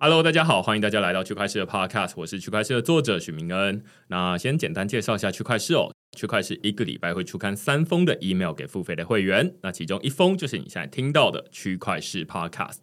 [0.00, 3.82] Hello，大家好，欢迎大家来到区块势的 Podcast，我是区块势的作者许明恩。
[4.06, 12.76] 那先简单介绍一下区块势哦，区块势一个礼拜会出刊三封的 email 给付费的会员，那其中一封就是你现在听到的区块势 Podcast。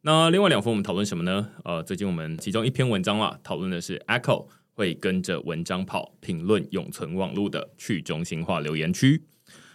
[0.00, 1.50] 那另外两封我们讨论什么呢？
[1.64, 9.22] 呃，最近我们其中一篇文章啊，讨论的是 Echo 会跟着文章跑，评论永存网络的去中心化留言区。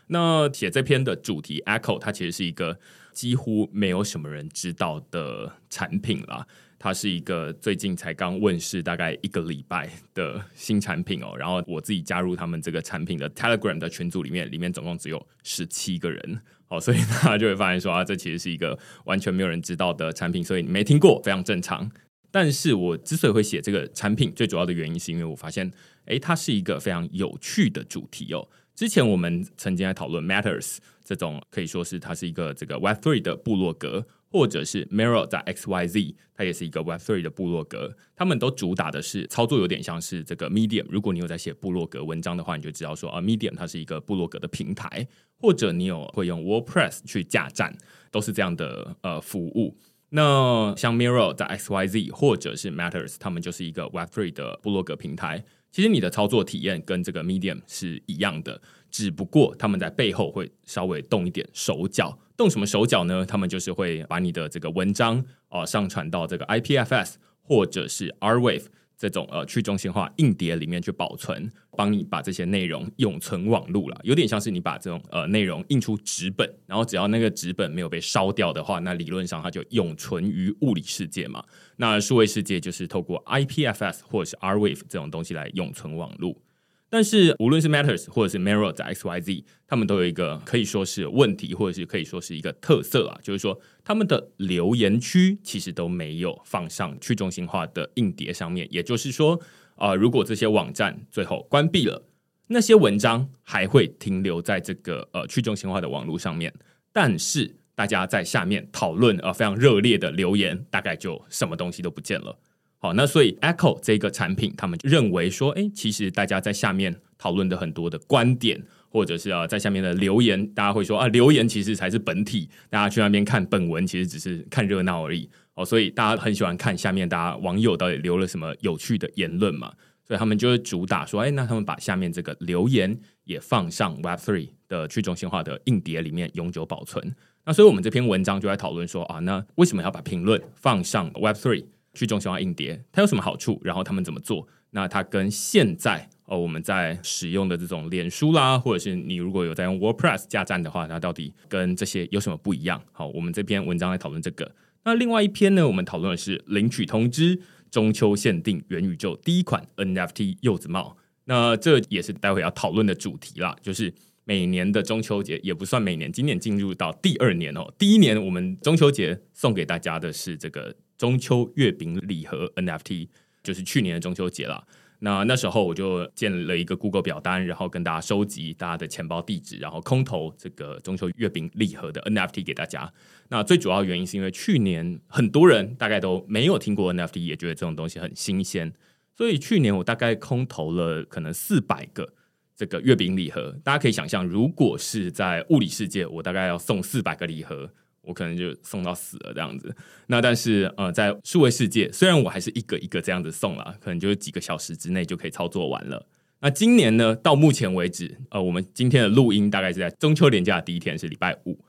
[0.08, 2.80] 那写这篇的主题 Echo，它其实是一个
[3.14, 6.48] 几乎没有什么人知道的产品啦。
[6.80, 11.36] 它是一个最近才刚问世，大概一个礼拜的新产品哦。
[11.38, 21.92] 然后我自己加入他们这个产品的 Telegram 的群组里面，里面总共只有十七个人哦，所以大家就会发现说啊，这其实是一个完全没有人知道的产品，所以你没听过非常正常。
[22.32, 25.70] 但是我之所以会写这个产品，最主要的原因是因为我发现，
[26.06, 28.48] 诶，它是一个非常有趣的主题哦。
[28.74, 34.08] 之前我们曾经在讨论 Matters 这种可以说是它是一个这个 Web Three 的部落格。
[34.32, 40.86] 或者是 Mirror 在 XYZ，它也是一个 Web3 的部落格，他们都主打的是操作有点像是这个 Medium。
[40.90, 45.08] 如果你有在写部落格文章的话，你就知道说啊，Medium 它是一个部落格的平台，
[45.38, 47.76] 或者你有会用 WordPress 去架站，
[48.12, 49.76] 都是这样的呃服务。
[50.12, 55.44] 那像 Mirror 在 XYZ 或者是 Matters，他们就是一个 Web3 的部落格平台。
[55.72, 62.18] 其实你的操作体验跟这个 Medium 是一样的，只不过他们在背后会稍微动一点手脚。
[62.40, 63.26] 动什么手脚呢？
[63.26, 68.64] 他们就是会把你的这个文章啊、上传到这个 IPFS 或者是 R Wave
[68.98, 74.00] 这种呃去中心化硬碟里面去保存，帮你把这些内容永存网路了。
[74.04, 81.44] 有点像是你把这种呃内容印出纸本，然后只要那个纸本没有被烧掉的话，那理论上它就永存于物理世界嘛。
[81.76, 86.42] 那数位世界就是透过 IPFS 或者是 R Wave 这种东西来永存网路。
[86.90, 98.68] 但是无论是 Matters 或者是 merror 在 XYZ，他们都有一个可以说是问题，或者是可以说是一个特色啊，就是说他们的留言区其实都没有放上去中心化的硬碟上面。
[98.72, 99.40] 也就是说，
[99.76, 102.04] 啊、如果这些网站最后关闭了，
[102.48, 106.52] 那些文章还会停留在这个呃去中心化的网络上面，
[106.92, 112.36] 但是大家在下面讨论呃非常热烈的留言，大概就什么东西都不见了。
[112.82, 125.30] 好，那所以 Echo 这个产品，他们认为说，哎，其实大家在下面讨论的很多的观点，或者是啊，在下面的留言，大家会说啊，留言其实才是本体，大家去那边看本文，其实只是看热闹而已。
[125.56, 129.74] 哦，所以大家很喜欢看下面大家网友到底留了什么有趣的言论嘛，
[130.08, 137.14] 所以他们就会主打说，哎，那他们把下面这个留言也放上 Web3 的去中心化的硬碟里面永久保存。
[137.44, 141.66] 那所以我们这篇文章就在讨论说啊，那为什么要把评论放上 Web3？
[141.94, 143.60] 去中心化硬碟，它有什么好处？
[143.64, 144.48] 然后他们怎么做？
[144.72, 152.80] 那它跟现在哦我们在使用的这种脸书啦，或者是你如果有在用 WordPress 架站的话，它到底跟这些有什么不一样？
[152.92, 154.54] 好，我们这篇文章来讨论这个。
[154.84, 157.42] 那另外一篇呢，我们讨论的是领取通知，
[157.72, 160.98] 中秋限定元宇宙第一款 NFT 柚子帽。
[161.26, 163.92] 那这也是待会要讨论的主题啦，就是
[164.24, 167.74] 每年的中秋节也不算每年，今年进入到第二年哦。
[167.80, 170.76] 第一年我们中秋节送给大家的是这个。
[171.00, 173.08] 中秋月饼礼盒 NFT
[173.42, 174.68] 就是去年的中秋节了。
[175.00, 182.92] 那那时候我就建了一个 Google 表单，然后跟大家收集大家的钱包地址，然后空投这个中秋月饼礼盒的 NFT 给大家。
[183.30, 188.74] 那最主要原因是因为去年很多人大概都没有听过 NFT，也觉得这种东西很新鲜，
[189.16, 192.14] 所以去年我大概空投了可能四百个
[192.58, 193.58] 这个月饼礼盒。
[193.64, 197.72] 大家可以想象，如果是在物理世界，我大概要送四百个礼盒。
[198.02, 199.76] 我可能就送到死了这样子，
[200.08, 206.08] 那但是呃，在数位世界，虽然我还是一个一个这样子送了，可能就是几个小时之内就可以操作完了。
[206.42, 211.60] 那今年呢，到目前为止，呃，我们今天的录音大概是在中秋连假第一天，是礼拜五。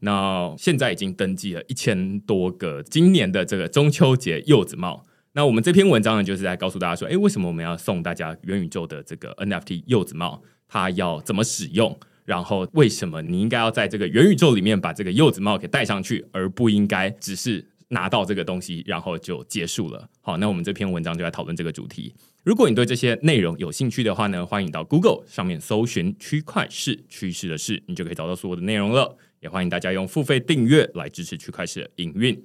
[0.00, 5.04] 那现在已经登记了一千多个今年的这个中秋节柚子帽。
[5.32, 10.42] 那我们这篇文章呢，就是在告诉大家说，哎，为什么我们要送大家元宇宙的这个 NFT 柚子帽？
[10.68, 11.98] 它要怎么使用？
[12.28, 20.06] 然后为什么你应该要在这个元宇宙里面把这个柚子帽给戴上去，而不应该只是拿到这个东西然后就结束了？
[20.20, 22.14] 好，那我们这篇文章就来讨论这个主题。
[22.44, 29.16] 如果你对这些内容有兴趣的话呢，欢迎到 Google 上面搜寻“区块势趋势的事”，你就可以找到所有的内容了。
[29.40, 32.44] 也欢迎大家用付费订阅来支持区块势的营运。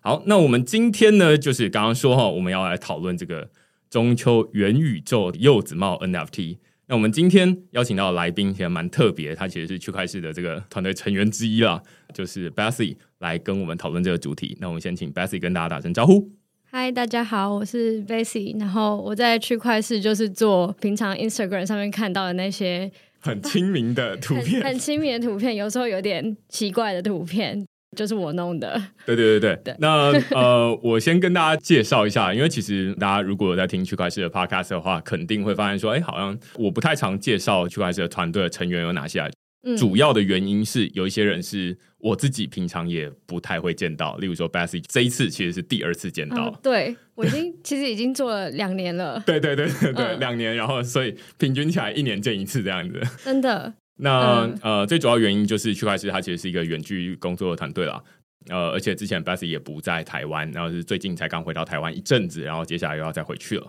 [0.00, 3.48] 好，那我们今天呢，就是刚刚说哈，我们要来讨论这个
[3.88, 6.56] 中秋元宇宙柚子帽 NFT。
[6.86, 11.82] 那我们今天邀请到的来宾其实蛮特别，他其实是区块市的这个团队成员之一啦，
[12.12, 14.54] 就是 Bessy 来跟我们讨论这个主题。
[14.60, 16.30] 那我们先请 Bessy 跟大家打声招呼。
[16.70, 27.66] 嗨，大家好，我是 Bessy，然后我在区块市就是做平常 Instagram 上面看到的那些很亲民的图片，很亲民的图片，有时候有点奇怪的图片。
[27.94, 29.60] 就是我弄的，对对对对。
[29.64, 39.30] 对那呃， 我先跟大家介绍一下，因为其实大家如果有在听区块链的 Podcast 的话，肯定会发现说，哎，好像我不太常介绍区块链的团队的成员有哪些。
[39.66, 46.50] 嗯、主要的原因是有一些人是我自己平常也不太会见到，例如说 Bassy 这一次其实是第二次见到。
[46.50, 49.22] 嗯、对我已经其实已经做了两年了。
[49.24, 53.00] 对对对对对，两、嗯、年，然后所以平均起来一年见一次这样子。
[53.24, 53.72] 真的。
[53.96, 58.02] 那、嗯、呃，最主要原因就是区块链它其实是一个远距工作的团队啦。
[58.50, 63.66] 呃，而且之前 Bessy 也不在台湾，然后是最近才刚回到台湾一阵子，然后接下来又要再回去了。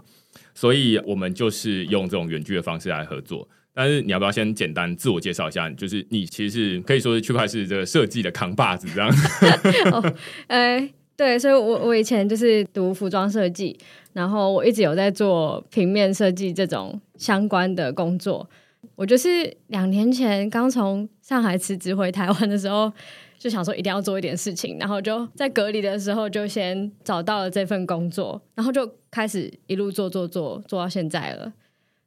[0.54, 3.48] 所以我们就是用这种远距的方式来合作。
[3.74, 5.70] 但是你要不要先简单自我介绍一下？
[5.72, 9.10] 就是你其实是可以说是区块链这个设计的扛把子这样。
[9.94, 10.14] 哦，
[10.48, 13.78] 呃，对，所以我我以前就是读服装设计，
[14.14, 18.50] 然后我一直有在做平面设计这种相关的工作。
[18.96, 22.92] 我就是两年前刚从上海辞职回台湾的时候，
[23.38, 31.54] 就想说一定要做一点事情，然后就在隔离的时候就先找到了这份工作，然后就开始一路做做做做到现在了。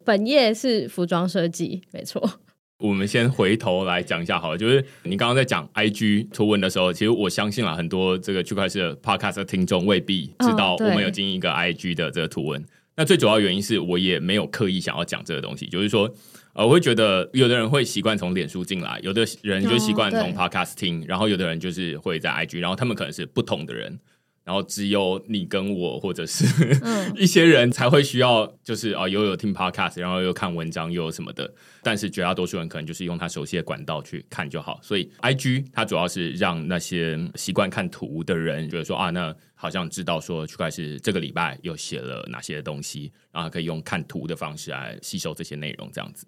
[0.05, 2.41] 本业是服装设计，没错。
[2.81, 12.63] 我们先回头来讲一下好了，就是你刚刚在讲 IG 图文的时候，其实我相信了很多这个区块链的 Podcast 的听众未必知道我们有经营一个 IG 的这个图文。
[12.63, 12.67] 哦、
[12.97, 16.13] 那最主要原因是我也没有刻意想要讲这个东西，就是说。
[16.59, 23.97] 呃，我会觉得有的人会习惯从脸书进来，有的人就习惯从 Podcast 听，然后有的人就是会在 IG，然后他们可能是不同的人，
[24.43, 26.45] 然后只有你跟我或者是
[27.15, 31.49] 一些人才会需要，就是啊，又有听 Podcast，然后又看文章，又有什么的，
[31.81, 34.81] 但是绝大多数人可能就是用他熟悉的管道去看就好。
[34.83, 46.27] 所以 IG 它主要是让那些习惯看图的人觉得说啊，那好像知道说区块是这个礼拜又写了哪些东西，然后可以用看图的方式来吸收这些内容，这样子。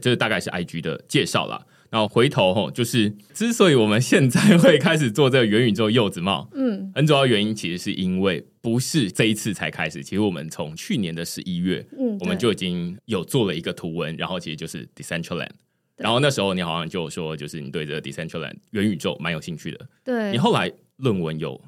[0.00, 1.64] 这个大概是 IG 的介绍啦。
[1.90, 15.50] 然后回头吼，就是之所以我们现在会开始做这个元宇宙柚子帽，嗯，很主要原因其实是因为不是这一次才开始，其实我们从去年的十一月，嗯，我们就已经有做了一个图文，然后其实就是 Decentraland，
[15.96, 21.60] 然后那时候你好像就说，就是你对这个 Decentraland 元宇宙蛮有兴趣的，对，你后来论文有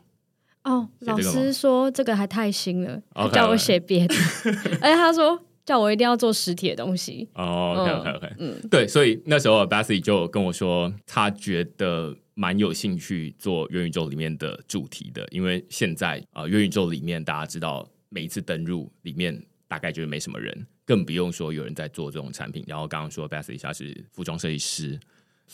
[0.62, 3.02] 哦，老师说这个还太新了，
[3.32, 4.14] 叫我写别的，
[4.81, 5.37] 而且他说。
[5.64, 22.65] 叫我一定要做实体的东西哦、oh，OK OK OK，嗯，对，所以那时候 Bassy 就跟我说，他觉得蛮有兴趣做元宇宙里面的主题的，因为现在啊、呃，元宇宙里面大家知道，每一次登入里面大概就是没什么人，更不用说有人在做这种产品。
[22.67, 24.98] 然后刚刚说 Bassy 他是服装设计师。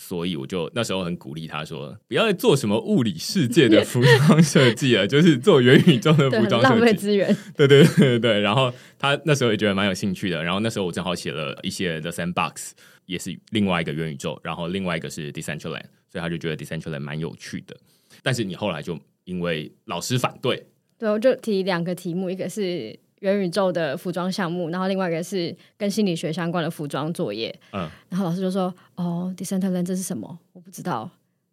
[0.01, 7.37] 所以我就那时候很鼓励他说，不要再做什么物理世界的服装设计了， 就是做元宇宙的服装设计，浪费资源。
[7.57, 8.41] 对对对对对。
[8.41, 10.41] 然后他那时候也觉得蛮有兴趣的。
[10.45, 12.71] 然后那时候我正好写了一些 The Sandbox，
[13.07, 14.41] 也是另外一个元宇宙。
[14.45, 17.77] 然后另外一个是 Decentraland，所以他就觉得 Decentraland 蛮有趣的。
[18.23, 20.65] 但是你后来就因为老师反对，
[20.97, 22.97] 对，我就提两个题目，一个是。
[23.21, 27.55] 元宇宙的服装项目，然后另外一个是跟心理学相关的服装作业。
[27.73, 30.39] 嗯，然后老师就说：“哦，Decentraland 这是什么？
[30.53, 31.11] 我不知道。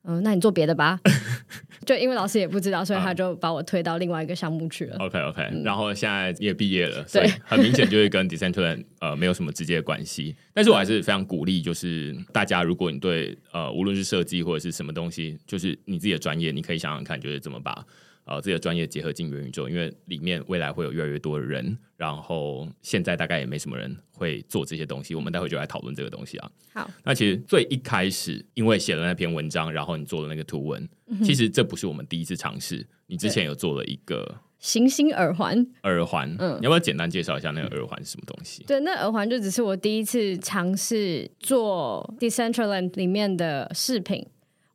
[0.08, 1.00] 嗯，那你做别的吧。
[1.84, 4.98] ”就因为老师也不知道，所以他就把我推到另外一个项目去了。
[4.98, 10.36] OK OK，嗯，然后现在也毕业了，所以很明显就是跟 Decentraland 呃没有什么直接的关系。
[10.54, 17.84] 但是我还是非常鼓励，就是大家如果你对呃无论是设计或者是什么东西，就是你自己的专业，你可以想想看，就是怎么把。
[18.26, 25.14] 呃，自己的专业结合进元宇宙，因为里面未来会有越来越多的人，然后现在大概也没什么人会做这些东西。
[25.14, 26.52] 我们待会就来讨论这个东西啊。
[26.74, 32.88] 好，那其实最一开始，因为写了那篇文章，然后你做了那个图文，嗯、其实这不是我们第一次尝试。
[33.06, 38.64] 你之前有做了一个行星耳环，耳环，嗯，你要不要简单介绍一下那个耳环是什么东西？
[38.64, 44.26] 对，那耳环就只是我第一次尝试做 Decentraland 里面的饰品。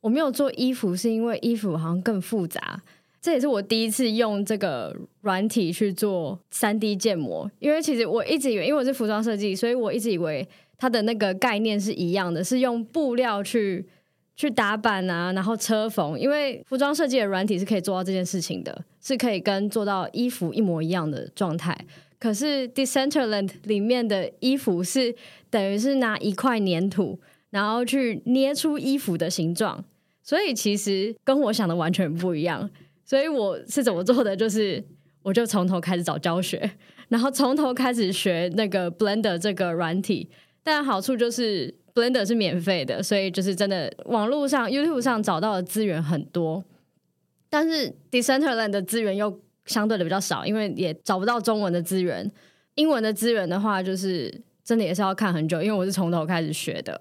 [0.02, 2.82] 我没有做衣服，是因为衣服好像更复杂。
[3.22, 10.48] 这也是我第一次用这个软体去做三 D 建模，因为其实我一直以为，因为我是服装设计，所以我一直以为
[10.78, 13.86] 它的那个概念是一样的，是用布料去
[14.36, 16.18] 去打版啊，然后车缝。
[16.18, 21.76] 因为服装设计的软体是可以做到这件事情的，是可以跟做到衣服一模一样的状态。
[22.18, 25.14] 可是 Decentraland 里面的衣服是
[25.50, 27.18] 等于是拿一块粘土，
[27.50, 29.84] 然后去捏出衣服的形状，
[30.22, 32.70] 所以其实跟我想的完全不一样。
[33.10, 34.36] 所以我是怎么做的？
[34.36, 34.80] 就是
[35.24, 36.70] 我就从头开始找教学，
[37.10, 40.30] 然后从头开始学那个 Blender 这个软体。
[40.62, 46.62] 但好处就是 Blender 是免费的，所以就是真的网络上 YouTube 上找到的资源很多。
[47.48, 52.30] 但是 Decentraland 的资源又相对的比较少，因为也找不到中文的资源。
[52.76, 57.00] 英文的资源的话，就是真的也是要看很久，因为我是从头开始学的。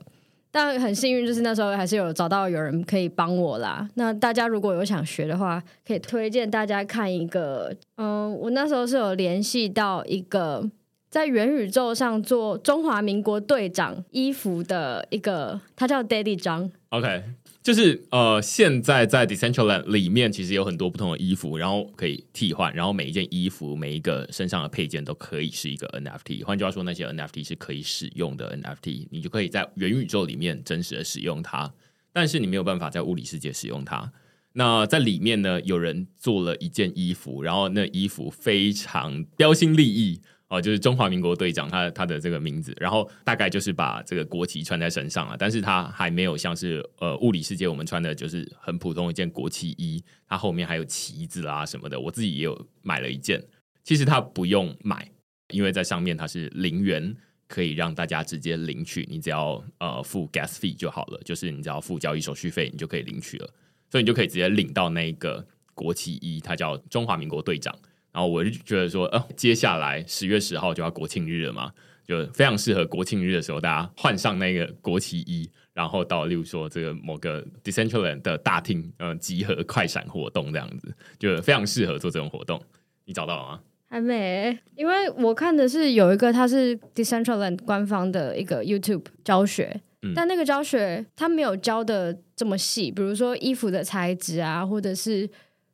[0.61, 3.87] 但很幸运，就是那时候还是有找到有人可以帮我啦。
[3.93, 7.73] 那大家如果有想学的话，可以推荐大家看一个。
[7.95, 10.69] 嗯，我那时候是有联系到一个
[11.09, 16.69] 在元宇宙上做中华民国队长衣服的一个，他叫 Daddy 张。
[16.89, 17.23] OK。
[17.61, 26.43] 就是呃，现在在 Decentraland 里面其实有很多不同的衣服，然后可以替换，然后每一件衣服、每一个身上的配件都可以是一个 NFT。
[26.45, 31.71] 换句话说，那些 NFT 是可以使用的 NFT，你就可以在元宇宙里面真实的使用它，
[32.13, 34.11] 但是你没有办法在物理世界使用它。
[34.53, 40.21] 那在里面呢，有人做了一件衣服，然后那衣服非常标新立异。
[40.49, 53.39] 哦，就是中华民国队长，他他的这个名字，然后大概就是把这个国旗穿在身上了，但是他还没有像是呃物理世界我们穿的就是很普通一件国旗衣，它后面还有旗子啊什么的，我自己也有买了一件，
[53.83, 55.07] 其实它不用买，
[55.49, 57.15] 因为在上面它是零元，
[57.47, 63.47] 可以让大家直接领取，你只要呃付 gas fee 就好了，就是你只要付交易手续费，你就可以领取了，
[63.91, 67.77] 所以你就可以直接领到那个国旗衣，它叫中华民国队长。
[68.11, 71.71] 然后我就觉得说，呃，接下来十月十号就要国庆日了嘛，
[72.03, 82.59] 就非常适合国庆日的时候，大家换上那个国旗衣，然后到例如说这个某个 Decentraland 的大厅，呃，集合快闪活动这样子，就非常适合做这种活动。
[83.05, 83.59] 你找到了吗？
[83.89, 95.29] 还没，因为我看的是有一个，它是 Decentraland 官方的一个 YouTube 教学，嗯，但那个教学它没有教的这么细，比如说衣服的材质啊，或者是。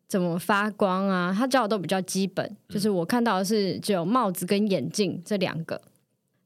[0.08, 1.34] 怎么发光啊？
[1.36, 5.82] 他教的都比较基本，嗯、就是我看到的是只有帽子跟眼镜这两个，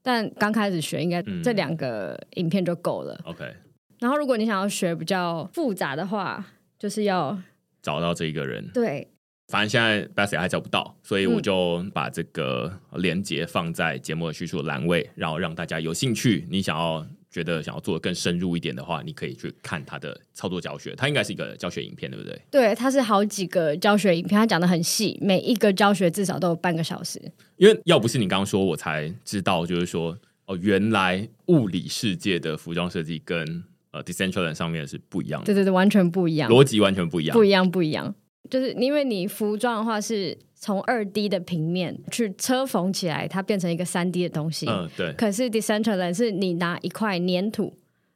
[0.02, 3.20] 但刚开始学应该这两个影片就够了。
[3.24, 3.56] OK，、嗯、
[4.00, 6.44] 然后如果你想要学比较复杂的话，
[6.78, 7.38] 就是要
[7.82, 8.66] 找到这一个人。
[8.72, 9.06] 对，
[9.48, 17.06] 反正现在 Bessy 还找不到，所以我就把这个连接放在节目的叙述栏位，然后让大家有兴趣，你想要。
[17.30, 20.94] 觉得想要做的更深入一点的话，你可以去看他的操作教学。
[20.96, 22.42] 他应该是一个教学影片，对不对？
[22.50, 27.20] 对，他是好几个教学影片，他讲的很细，每一个教学至少都有半个小时。
[27.56, 35.46] 因为要不是你刚刚说，我才知道，就是说哦，原来物理世界的服装设计跟呃 Decentraland 上面是不一样的。
[35.46, 38.12] 对对对，完全不一样，逻辑完全不一样，不一样，不一样。
[38.50, 44.66] 就是因为你服装的话是从二 D 的平面去车缝起来，它变成一个三 D 的东西。
[44.68, 45.12] 嗯，对。
[45.14, 47.72] 可是 Decentraland 是你拿一块粘土，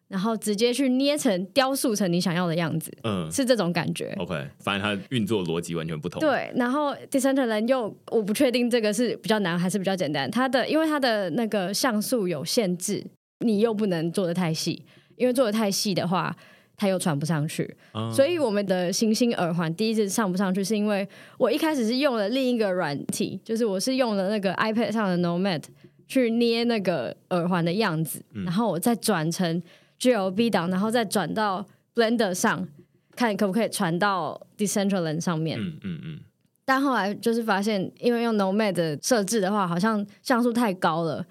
[0.08, 2.92] 然后直接去捏成、雕塑成你想要的样子。
[3.04, 4.14] 嗯，是这种感觉。
[4.18, 6.20] OK，反正它运作逻辑完全不同。
[6.20, 10.30] 对，然后 Decentraland 又我不确定这个是比较难还是比较简单。
[10.30, 13.02] 它的因为它的那个像素有限制，
[13.40, 14.84] 你又不能做的太细，
[15.16, 16.36] 因为做的太细的话。
[16.76, 25.62] 它又传不上去，嗯，所以我们的星星耳环第一次上不上去，是因为我一开始是用了另一个软体，就是我是用了那个 iPad 上的 Nomad
[26.06, 29.62] 去捏那个耳环的样子，嗯，然后我再转成
[30.00, 31.64] GLB 档，然后再转到
[31.94, 32.66] Blender 上，
[33.14, 35.58] 看可不可以传到 Decentraland 上面。
[35.60, 36.20] 嗯嗯嗯。
[36.66, 41.24] 但后来就是发现，因为用 Nomad 设置的话，好像像素太高了。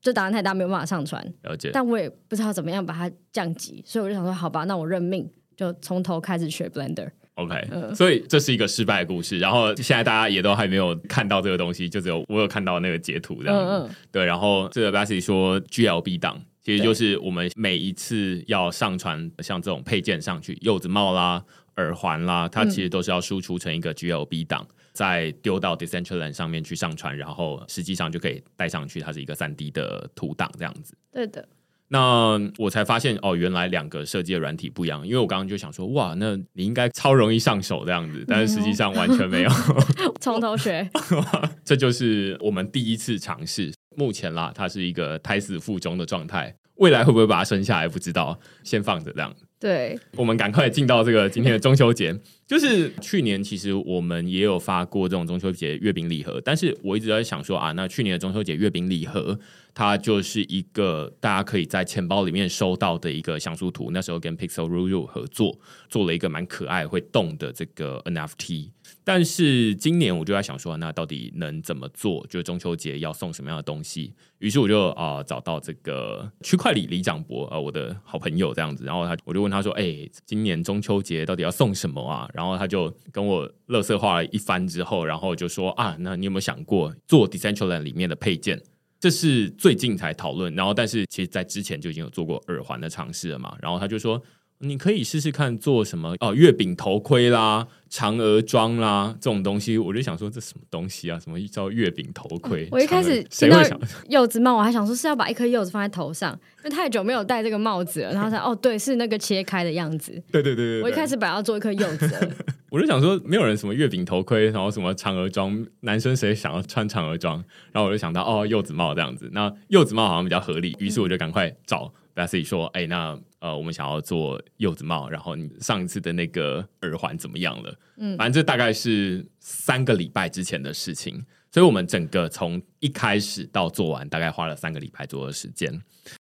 [0.00, 1.24] 就档案太大，没有办法上传。
[1.42, 7.10] 了解，但我也不知道怎么样把它降级，所以我就想说，好吧，那我认命，就从头开始学 Blender。
[7.34, 9.38] OK，嗯，所以这是一个失败的故事。
[9.38, 13.56] 然后现在大家也都还没有看到这个东西，就只有我有看到那个截图这样。
[13.56, 13.90] 嗯嗯。
[14.10, 21.40] 对，然后这个 Bassy 说 GLB 档，其实就是我们每一次要上传像这种配件上去，柚子帽啦、
[21.76, 24.66] 耳环啦，它其实都是要输出成一个 GLB 档。
[24.98, 30.92] 再丢到 Decentraland 上面去上传，然后实际上就可以带上去，它是一个三 D 的图档这样子。
[31.12, 31.48] 对的。
[31.86, 35.06] 那我才发现哦，原来两个设计的软体不一样。
[35.06, 39.50] 因为我刚刚就想说，哇，那你应该超容易上手这样子，但是实际上完全没有。
[40.20, 40.90] 从头学。
[41.64, 43.72] 这就是我们第一次尝试。
[43.94, 46.52] 目前啦，它是一个胎死腹中的状态。
[46.74, 49.32] 未来会不会把它生下来不知道，先放着这样。
[49.60, 52.16] 对，我们赶快进到这个今天的中秋节。
[52.48, 59.38] 就是去年其实我们也有发过这种中秋节月饼礼盒，但是我一直在想说啊，那去年的中秋节月饼礼盒，
[59.74, 63.90] 它就是一个大家可以在钱包里面收到的一个像素图。
[63.92, 68.70] 那时候跟 Pixel Ru Ru 合作，做了一个蛮可爱会动的这个 NFT。
[69.04, 72.26] 但是今年我就在想说，那到底能怎么做？
[72.30, 74.14] 就是中秋节要送什么样的东西？
[74.38, 88.62] 于是我就啊、找到这个区块里李长博啊、我的好朋友这样子，然后他我就问他说：“哎、今年中秋节到底要送什么啊？”然后他就跟我垃圾话了一番之后，然后就说：“啊，那你有没有想过做 Decentraland 里面的配件？
[89.00, 94.22] 这是最近才讨论，然后但是其实在之前就已经有做过耳环的尝试了嘛。”然后他就说。
[94.60, 101.18] 你可以试试看做什么哦，月饼头盔啦、嫦娥装啦这种东西，我就想说这什么东西啊？
[101.20, 102.64] 什么叫月饼头盔？
[102.64, 103.62] 嗯，我一开始听到
[104.08, 108.12] 柚子帽，我还想说是要把一颗柚子放在头上，因为太久没有戴这个帽子了。
[108.12, 110.12] 然后才哦，对，是那个切开的样子。
[110.32, 112.28] 对对对对，对，我一开始本来要做一颗柚子，
[112.70, 117.36] 我就想说没有人什么月饼头盔，然后什么嫦娥装，男生谁想要穿嫦娥装？
[117.70, 121.92] 然后我就想到哦，柚子帽这样子，那柚子帽好像比较合理，于是我就赶快找。
[122.07, 127.78] 自己说：“哎、欸，那呃，我们想要做柚子帽，然后你上一次的那个耳环怎么样了？
[127.98, 135.72] 嗯，反正这大概是三个礼拜之前的事情，所以我们整个从一开始到做完，大概花了三个礼拜左右的时间。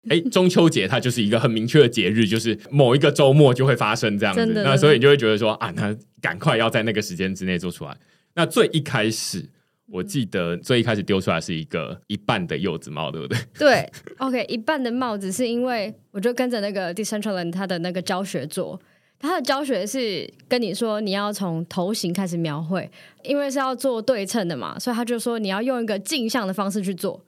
[0.10, 7.98] 哎、欸，中秋节它就是一个很明确的节日，就是某一个周末就会发生这样子，那所以你就会觉得说啊，那赶快要在那个时间之内做出来。
[8.34, 9.50] 那最一开始。”
[9.90, 13.40] 我记得最一开始丢出来是一个一半的柚子帽，对不对？
[13.58, 18.78] 对，OK，一半的帽子是因为我就跟着那个 Decentraland 他的那个教学做，
[19.18, 22.92] 他的教学是跟你说你要从头型开始描绘，
[23.24, 27.24] 因为是要做对称的嘛，所以他就说你要用一个镜像的方式去做，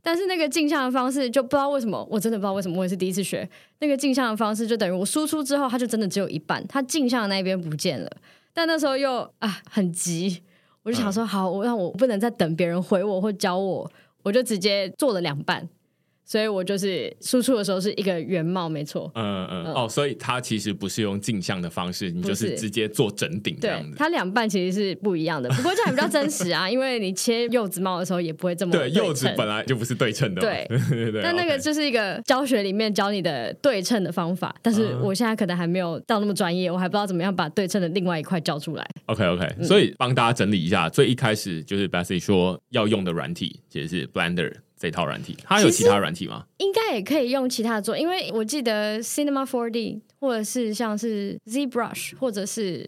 [0.00, 3.48] 但是那个镜像的方式就不知道为什么，我真的不知道为什么，我也是第一次学
[3.80, 8.08] 那个镜像的方式，就等于我输出之后，它就真的只有一半，它镜像的那边不见了，
[8.52, 10.42] 但那时候又啊很急。
[10.84, 13.90] 我就想说，好，我让我不能再等别人回我或教我，
[14.22, 15.68] 我就直接做了两半。
[16.24, 19.10] 所以我就是输出的时候是一个原貌，没错。
[19.14, 23.96] 嗯嗯哦，所以它其实不是用镜像的方式，你就是直接做整顶这样子。
[23.96, 28.88] 它两半其实是不一样的，不过这样比较真实啊， 因为你切柚子帽的时候也不会这么对。
[28.88, 30.40] 对，柚子本来就不是对称的。
[30.42, 31.22] 对对对。
[31.22, 38.86] 但那个就是一个教学里面教你的对称的方法，但是我现在可能还没有到那么专业，我还不知道怎么样把对称的另外一块教出来。
[39.06, 44.52] OK OK，所以帮大家整理一下，最一开始就是 Bessy 说要用的软体其实是 Blender。
[44.84, 46.44] 这套软体，它有其他软体吗？
[46.58, 52.86] 应该也可以用其他的做，因为我记得 Cinema 4D 或者是像是 ZBrush 或者是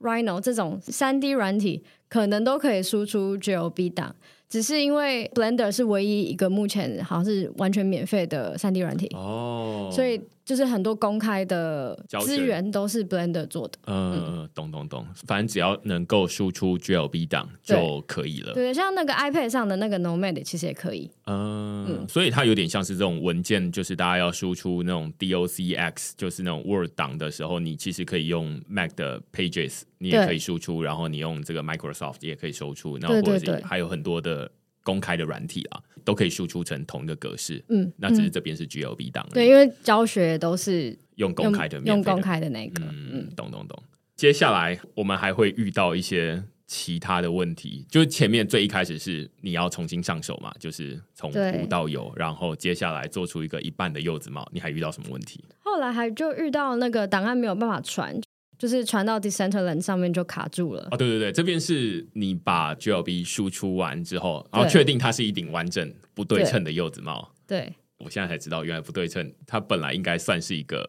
[0.00, 4.14] Rhino 这种三 D 软体，可能都可以输出 GLB 档。
[4.50, 10.20] 只是因为 Blender 是唯一一个目前好像是完全免费的三 D 软体哦，所以。
[10.48, 18.54] 就是很多公开的资源都是 Blender 做的，嗯嗯，懂懂懂，反正只要能够输出 GLB 档就可以了。
[18.54, 21.10] 对，像那个 iPad 上的那个 Nomad 其实也可以。
[21.26, 34.50] 嗯，嗯，所以它有点像是这种文件，就是大家要输出那种 DOCX，就是那种 Word 档的时候，你其实可以用 Mac 的 Pages，你也可以输出，然后你用这个 Microsoft 也可以输出，然后或者是还有很多的。
[34.88, 37.62] 公开的软体啊，都可以输出成同一个格式。
[37.68, 39.28] 嗯，那只是这边是 GLB 档。
[39.34, 42.82] 对，因为教学都是用公开的，用，用公开的那个。
[42.84, 43.82] 嗯，嗯，懂懂懂。
[44.16, 55.44] 接下来我们还会遇到一些其他的问题，就是前面最一开始是你要重新上手嘛，就是从无到有，然后接下来做出一个一半的柚子帽，你还遇到什么问题？
[55.58, 58.18] 后来还就遇到那个档案没有办法传。
[58.58, 60.88] 就是传到 Decentraland 上面就卡住了。
[60.90, 67.32] 哦，对对对，这边是你把 GLB 输出完之后，然后确定它是一顶完整不对称的柚子帽。
[67.46, 70.84] 对，我现在才知道，原来不对称，它本来应该算是一个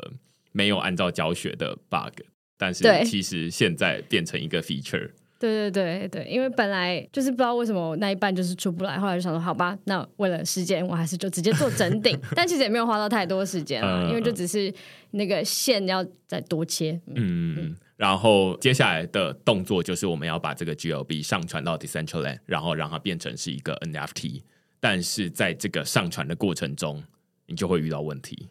[0.52, 2.24] 没有按照教学的 bug，
[2.58, 5.12] 但是其实现在变成一个 feature。
[5.40, 14.72] 对对对对，因为本来就是不知道为什么那一半就是出不来，后来就想说好吧，那为了时间，我还是就直接做整顶， 但其实也没有花到太多时间了，嗯、因为就只是
[15.12, 17.00] 那个线要再多切。
[17.08, 24.42] 嗯，嗯，然后接下来的动作就是我们要把这个 GLB 上传到 Decentraland，然后让它变成是一个 NFT，
[24.82, 27.02] 但是在这个上传的过程中，
[27.48, 28.50] 你就会遇到问题。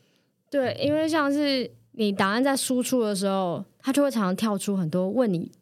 [0.51, 5.53] 对，因为像是你档案在输出的时候，它就会常常跳出很多问你。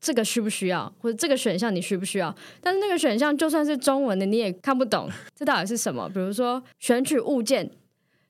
[0.00, 2.34] 这个需不需要，或者这个选项你需不需要？
[2.60, 6.08] 但是那个选项就算是中文的，你也看不懂，这到底是什么？
[6.08, 7.68] 比如说选取物件，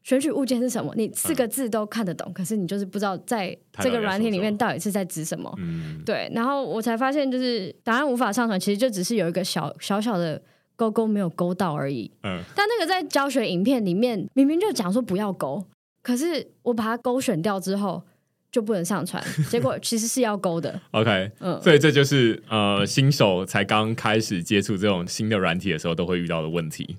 [0.03, 0.95] 选取物件是什么？
[0.97, 5.55] 你四个字都看得懂，嗯、可是你就是不知道在这个软体里面到底是在指什么。
[5.59, 6.31] 嗯，对。
[6.35, 10.41] 然后我才发现，就是答案无法上传，其实就只是有一个小小小的
[10.75, 12.11] 勾勾没有勾到而已。
[12.23, 12.41] 嗯。
[12.57, 15.63] 但那个在教学影片里面明明就讲说不要勾，
[16.03, 18.03] 可是我把它勾选掉之后。
[18.51, 20.81] 就不能上传， 结果其实是要勾的。
[20.93, 26.97] OK，嗯，所以这就是呃新手才刚开始接触这种新的软体的时候都会遇到的问题，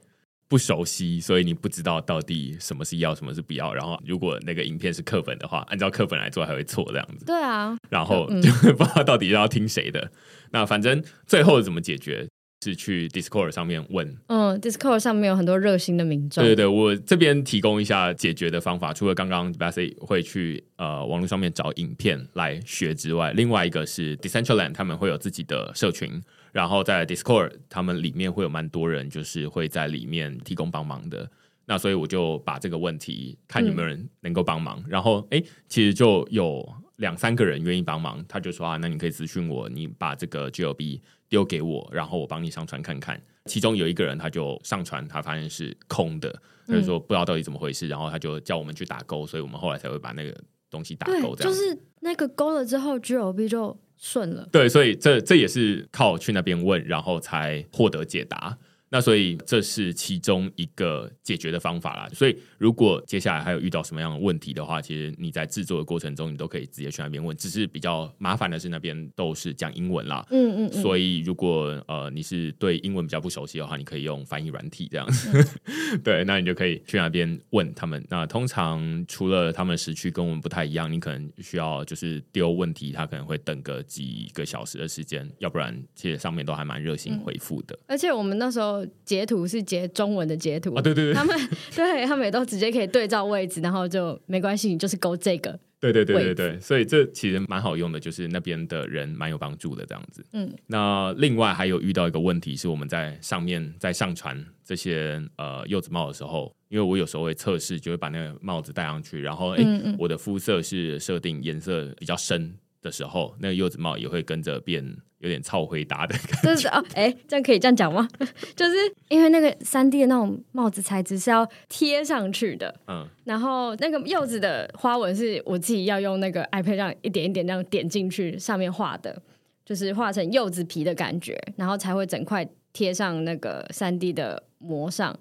[0.48, 3.74] 不熟悉，所以你不知道到底什么是要，什么是不要。
[3.74, 7.26] 然后如果那个影片是课本的话，按照课本来做还会错这样子。
[7.26, 10.00] 对啊，然后就 不知道到底要听谁的。
[10.02, 10.12] 嗯、
[10.52, 12.28] 那反正最后怎么解决？
[12.62, 16.44] 是去 Discord 上面问，嗯，Discord 上面有很多热心的民众。
[16.44, 18.94] 对对对，我这边提供一下解决的方法。
[18.94, 31.32] 除了刚刚 Bessy 会去呃网络上面找影片来学之外，另外一个是 Decentraland 他们会有自己的社群，然后在 Discord 他们里面会有蛮多人，就是会在里面提供帮忙的。
[31.66, 36.68] 那所以我就把这个问题看有没有人能够帮忙，嗯、然后哎，其实就有
[36.98, 41.00] 两三个人愿意帮忙，他就说啊，那你可以咨询我，你把这个 GLB。
[41.30, 43.22] 丢给我，然后我帮你上传看看。
[43.46, 46.34] 其中有一个人，他就上传，他发现是空的，
[46.68, 50.36] 他就说不知道到底怎么回事，嗯、然后他就叫我们去打勾，所以我们后来才会把那个
[50.70, 51.36] 东西打勾。
[51.36, 54.48] 这样就是那个勾了之后，G O B 就顺了。
[54.52, 58.58] 对，所以这这也是靠去那边问，然后才获得解答。
[58.92, 62.10] 那所以这是其中一个解决的方法啦。
[62.12, 67.38] 所以如果接下来还有遇到什么样的问题的话，其实你在制作的过程中，你都可以直接去那边问。
[67.38, 70.26] 只是比较麻烦的是那边都是讲英文啦。
[70.32, 70.82] 嗯嗯，嗯。
[70.82, 75.48] 所以如果呃你是对英文比较不熟悉的话，你可以用翻译软体这样子。
[75.66, 78.04] 嗯、 对，那你就可以去那边问他们。
[78.10, 87.86] 那通常除了他们时区跟我们不太一样，你可能需要就是丢问题，他可能会等个几个小时的时间，要不然其实上面都还蛮热心回复的、嗯。
[87.90, 88.79] 而且我们那时候。
[89.06, 90.74] 截图是截中文的截图。
[90.76, 91.36] 啊，对对对，他们
[91.76, 95.60] 对他们也都直接可以对照位置，然后就没关系，你就是勾这个。
[95.82, 100.26] 对对对对对，所以这其实蛮好用的，就是那边的人蛮有帮助的这样子。
[100.34, 109.96] 嗯，那另外还有遇到一个问题是，我们在上面在上传这些呃柚子帽的时候，因为我有时候会测试，就会把那个帽子戴上去，然后哎，嗯嗯。
[109.98, 114.98] 我的肤色是设定颜色比较深的时候，那个柚子帽也会跟着变。
[115.20, 118.08] 有点超回答的感觉，就是哦，哎，这样可以这样讲吗？
[118.56, 118.78] 就是
[119.10, 129.22] 因为那个三 D 的那种帽子材质是要贴上去的，嗯，然后那个柚子的花纹是我自己要用那个 iPad 这样一点一点这样点进去上面画的，
[129.66, 135.20] 就是画成柚子皮的感觉，然后才会整块贴上那个三 D 的膜上。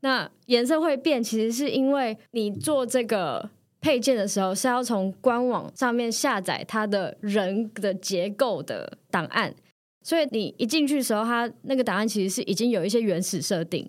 [0.00, 3.48] 那颜色会变，其实是因为你做这个。
[3.80, 9.54] 配件的时候是要从官网上面下载它的人的结构的档案，
[10.02, 13.88] 所以你一进去的时候，它那个档案其实是已经有一些原始设定。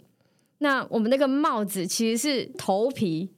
[0.59, 3.29] 那我们那个帽子其实是头皮，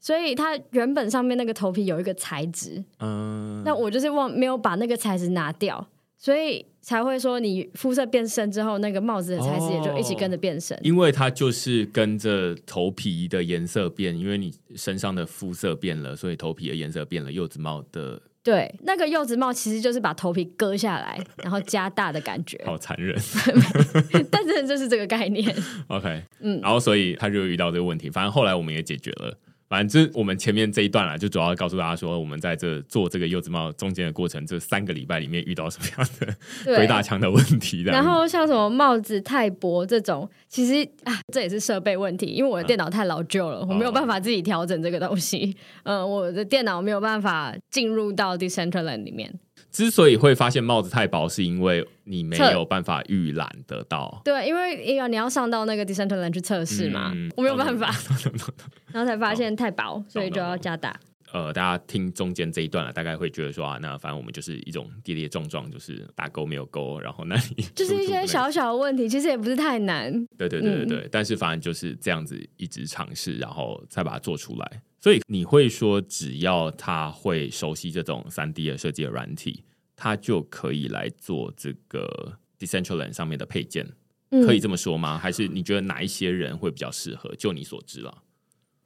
[0.00, 5.86] 所以它原本上面那个头皮有一个材质，嗯，那我就是忘没有把那个材质拿掉。
[6.22, 10.78] 所以才会说，你肤色变深之后，那个帽子的材质也就一起跟着变深。
[10.82, 17.32] 因为它就是跟着头皮的颜色变，因为你身上的肤色变了，所以头皮的颜色变了。
[17.32, 23.18] 柚子帽的对，那个柚子帽其实就是把头皮割下来，然后加大的感觉，好残忍。
[24.30, 25.56] 但是就是这个概念。
[25.88, 29.38] OK，嗯，然后所以他就遇到这个问题，反正后来我们也解决了。
[29.70, 36.34] 反正我们前面这一段啦，就主要告诉大家说，我们在这做这个柚子帽中间的过程，这三个礼拜里面遇到什么样的
[36.76, 37.84] 鬼打墙的问题。
[37.84, 45.56] 然后像什么帽子太薄这种，其实啊，这也是设备问题，因为我的电脑太老旧了，啊、我没有办法自己调整这个东西。
[45.84, 49.32] 嗯、呃，我的电脑没有办法进入到 Decentraland 里面。
[49.70, 54.20] 之所以会发现帽子太薄，是因为你没有办法预览得到。
[54.24, 57.94] 对，因为因为你要上到那个 Decentraland 去测试嘛，嗯、我没有办法，
[58.92, 60.98] 然后才发现太薄，所以就要加大。
[61.32, 70.12] 呃，大家听中间这一段了，大概会觉得说啊，那反正我们就是一种跌跌撞撞，就是打勾没有勾，然后那里就是一些小小的问题，其实也不是太难。
[70.36, 74.82] 对对对对对，嗯、但是反正就是这样子一直尝试，然后再把它做出来。
[75.00, 79.64] 所以你会说，只要他会熟悉这种三 D 的设计的软体，
[79.96, 83.88] 他就可以来做这个 Decentraland 上面的配件，
[84.30, 85.16] 嗯、可以这么说吗？
[85.16, 87.34] 还是你觉得哪一些人会比较适合？
[87.36, 88.22] 就你所知了。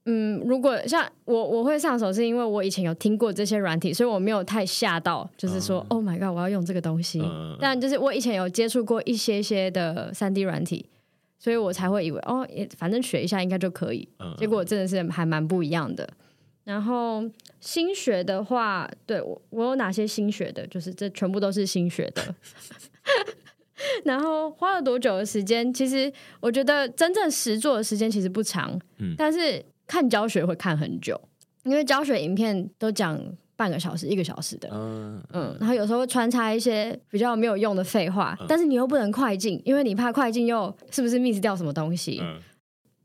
[0.07, 7.21] 嗯，如果像我，我会上手是因为我以前有听过这些软体，所以我没有太吓到，就是说、嗯、，Oh my god，我要用这个东西。
[7.21, 10.87] 嗯、但就是我以前有接触过一些些的三 D 软体。
[11.45, 14.09] 所以我才会以为哦，也反正学一下应该就可以。
[14.19, 16.09] 嗯、结果真的是还蛮不一样的。
[16.65, 17.23] 然后
[17.61, 20.67] 新学的话，对，我我有哪些新学的？
[20.69, 22.35] 就是这全部都是新学的。
[24.05, 25.71] 然后花了多久的时间？
[25.71, 28.81] 其实我觉得真正实做的时间其实不长。
[28.97, 31.21] 嗯、但是看教学会看很久，
[31.65, 33.23] 因为教学影片都讲。
[33.57, 42.19] 半个小时、一个小时的，嗯嗯，然后有时候会穿插一些比较没有用的废话，嗯、但是你又不能快进，因为你怕快进又是不是 miss 掉什么东西。
[42.21, 42.41] 嗯、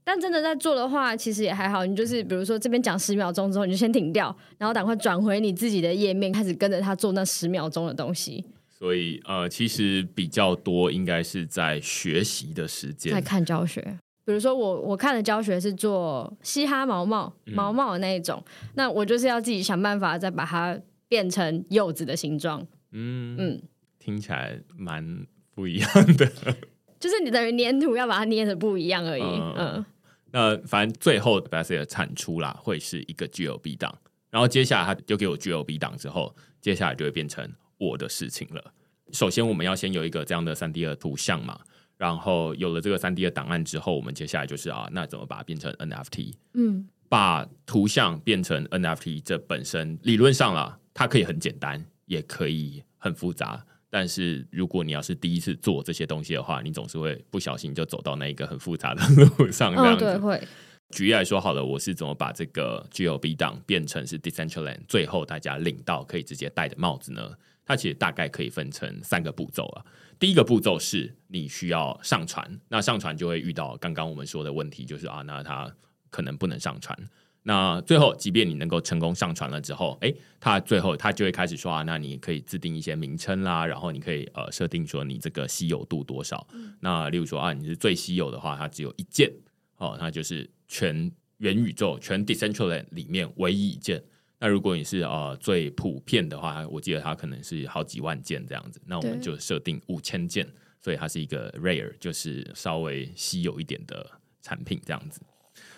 [0.04, 1.86] 但真的在做的话，其实也还好。
[1.86, 8.44] 你就是比如说这边讲十秒钟之后，你就先停掉，然后赶快转回你自己的页面，开始跟着他做那十秒钟的东西。
[8.68, 13.98] 所以呃，其实比较多应该是在学习的时间，在看教学。
[14.30, 22.62] 比如说我我看的教学是做嘻哈毛毛毛毛的那一种，嗯，那我就是要自己想办法再把它变成柚子的形状。
[22.92, 23.62] 嗯嗯，
[23.98, 26.32] 听起来蛮不一样的。
[27.00, 29.24] 就是你等于粘土要把它捏的不一样而已。
[29.24, 29.86] 嗯，嗯，
[30.32, 33.98] 那反正最后的产出啦，会是一个 GLB 档，
[34.30, 37.52] 然后接下来他就给我 GLB 档之后，接下来就会变成。
[37.82, 38.74] 我的事情了。
[39.14, 41.58] 首先，我们要先有一个这样的三 D 的图像嘛，
[42.00, 46.34] 然后有了这个三 D 的档案之后，我们接下来就是啊，那怎么把它变成 NFT？
[46.54, 53.62] 嗯，把图像变成 NFT，这本身理论上啦，它可以很简单，也可以很复杂。
[53.90, 59.02] 但是如果你要是第一次做这些东西的话，你总是会不小心就走到那一个很复杂的
[59.38, 59.76] 路上。
[59.76, 60.06] 这样子。
[60.06, 60.48] 哦，对，会。
[60.92, 67.30] 举例来说好了，我是怎么把这个 GOB 档变成是 Decentraland，最后大家领到可以直接戴的帽子呢？
[67.66, 69.86] 它其实大概可以分成三个步骤啊。
[70.20, 75.74] 第一个步骤是你需要上传，那上传就会遇到刚刚我们说的问题，就是啊，那它
[76.10, 76.98] 可能不能上传。
[77.44, 86.46] 那最后，即便你能够成功上传了之后，诶，它最后它就会开始说啊，那你可以自定一些名称啦，然后你可以呃设定说你这个稀有度多少。
[86.82, 89.32] 那例如说啊，你是最稀有的话，它只有一件
[89.78, 94.04] 哦，那就是全元宇宙全 Decentraland 里面唯一一件。
[94.40, 100.48] 那如果你是呃最普遍的话，我记得它可能是好几万件这样子，那我们就设定五千件，
[100.82, 104.10] 所以它是一个 rare，就是稍微稀有一点的
[104.42, 105.20] 产品这样子，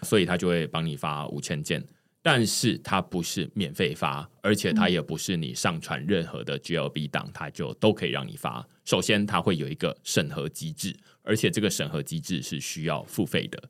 [0.03, 1.83] 所以它就会帮你发五千件，
[2.21, 8.63] 但是它不是免费发，而且它也不是你上传任何的 GLB 档，它就都可以让你发。
[8.85, 13.61] 首先，它会有一个审核机制，而且这个审核机制是需要付费的。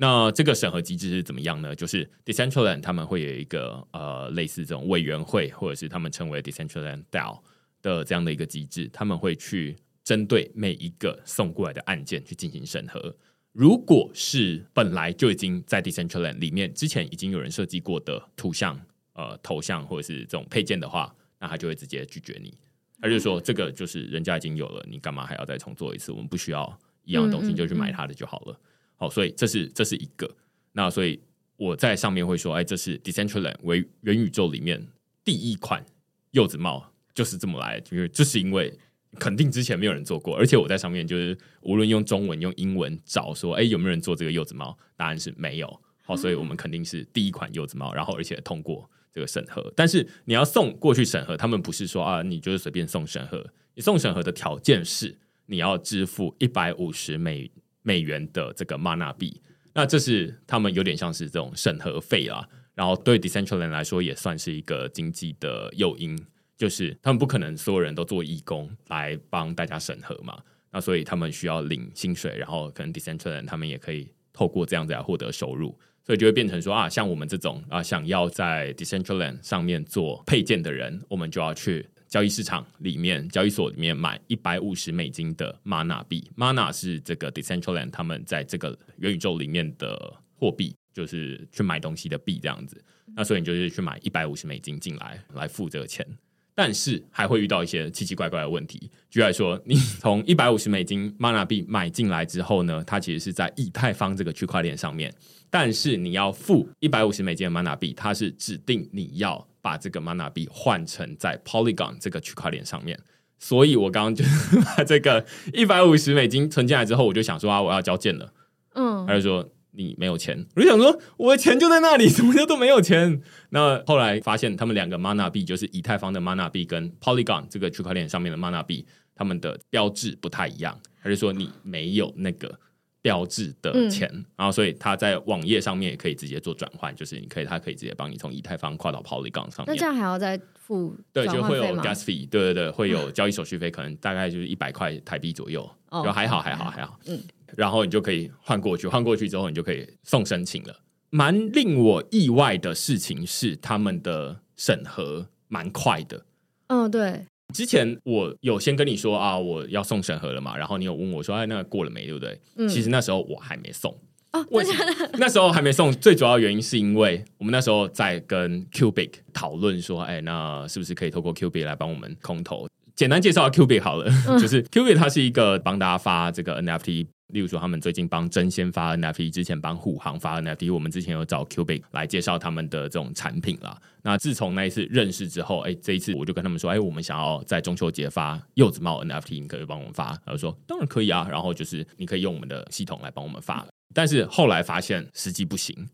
[0.00, 1.74] 那这个审核机制是怎么样呢？
[1.74, 7.40] 就是 Decentraland 他们会有一个呃类似这种委员会，或者是他们称为 Decentraland DAO
[7.82, 13.12] 的这样的一个机制，他们会去针对每一个送过来的案件去进行审核。
[13.52, 18.80] 如果是本来就已经在 Decentraland 里面之前已经有人设计过的图像、
[19.14, 22.56] 呃头像或者是这种配件的话，那他就会直接拒绝你。
[23.02, 26.12] 他就说这个就是人家已经有了，你干嘛还要再重做一次？
[26.12, 28.60] 我们不需要一样的东西，就去买他的就好了。
[28.98, 30.28] 好，所以这是这是一个。
[30.72, 31.20] 那所以
[31.56, 34.86] 我在上面会说，哎，这是 Decentraland 为元宇宙里面
[35.24, 35.84] 第一款
[36.32, 38.76] 柚子帽，就是这么来，就是就是因为
[39.18, 44.76] 肯定之前没有人做过，而且我在上面就是无论用中文用英文找说，哎，有没有人做这个柚子帽？
[44.96, 45.80] 答案是没有。
[46.04, 49.72] 好，所以我们肯定是第一款柚子帽，然后而且通过这个审核。
[49.76, 57.50] 但是你要送过去审核，他们不是说啊，你就是随便送审核，你送审核的条件是你要支付一百五十美。
[57.88, 59.40] 美元的这个 Mana 币，
[59.72, 62.46] 那这是他们有点像是这种审核费啦。
[62.74, 66.14] 然后对 Decentraland 来说也算是一个经济的诱因，
[66.58, 70.38] 就是他们不可能所有人都做义工来帮大家审核嘛。
[70.70, 75.74] 那所以他们需要领薪水，然后可能 Decentraland 他们也可以透过这样子来获得收入，
[76.04, 81.86] 所以就会变成说啊，像我们这种啊想要在 Decentraland 上面做配件的人，我们就要去。
[82.08, 92.82] 交易市场里面，交易所里面买一百五十美金的 Mana 币，Mana 是这个 Decentraland 他们在这个元宇宙里面的货币，就是去买东西的币这样子。
[93.14, 96.06] 那所以你就是去买一百五十美金进来，来付这个钱。
[96.54, 105.14] 但是还会遇到一些奇奇怪怪的问题，举例来说，你从一百五十美金 Mana 币买进来之后呢，它其实是在以太坊这个区块链上面，
[105.48, 112.98] 但是你要付一百五十美金的 Mana 币，它是指定你要把这个 Mana 币换成在 Polygon 这个区块链上面。
[113.38, 114.24] 所以我刚刚就
[114.76, 118.32] 把这个一百五十美金存进来之后，我就想说啊，我要交件了，
[118.74, 119.48] 嗯，他就说。
[119.70, 123.22] 你没有钱，我就想说，我的钱就在那里，什么叫都没有钱？
[123.50, 132.58] 那后来发现，他们两个 Mana 币，就是以太坊的 Mana 币跟 Polygon 这个区块链上面的 Mana 币，他们的标志不太一样，他就说你没有那个
[133.02, 134.08] 标志的钱？
[134.12, 139.66] 嗯、然后所以他在网页上面也可以直接做转换，就是你可以，他可以直接帮你从以太坊跨到 Polygon 上面。
[139.66, 140.96] 那这样还要再付？
[141.12, 145.68] 对，就会有 gas fee，对对对，会有交易手续费，可能大概就是一百块台币左右，
[146.04, 147.20] 就还好，还好，还好，嗯。
[147.56, 150.82] 然后你就可以换过去，换过去之后你就可以送申请了。
[151.10, 156.26] 蛮令我意外的事情是，他们的审核蛮快的。
[156.66, 157.24] 嗯，对。
[157.54, 162.04] 之前我有先跟你说啊，我要送审核了嘛，然后你有问我说，哎，那个过了没？
[162.04, 162.40] 对不对？
[162.56, 162.68] 嗯。
[162.68, 163.90] 其实那时候我还没送。
[164.32, 165.08] 哦，为什么？
[165.18, 172.68] 那时候还没送，最主要原因是因为我们那时候在跟 Cubic 讨论说，哎，那是不是可以透过 Cubic 来帮我们空投？
[172.94, 177.06] 简单介绍下 Cubic 好了，嗯、 就是 Cubic 它是一个帮大家发这个 NFT。
[177.28, 183.78] 例如说，他们最近帮争先发 NFT，之前帮虎航发 NFT，我们之前有找 Cubic 来介绍他们的这种产品啦。
[184.02, 190.18] 那自从那一次认识之后，哎，这一次我就跟他们说，哎，我们想要在中秋节发柚子帽 NFT，你可以帮我们发？
[190.24, 193.66] 他说当然可以啊，然后就是你可以用我们的系统来帮我们发。
[193.92, 195.86] 但是后来发现实际不行，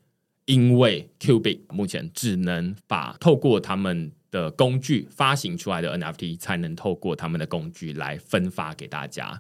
[0.45, 9.37] 因为 Cubic 目前只能把透过他们的工具发行出来的 NFT，才能透过他们的工具来分发给大家。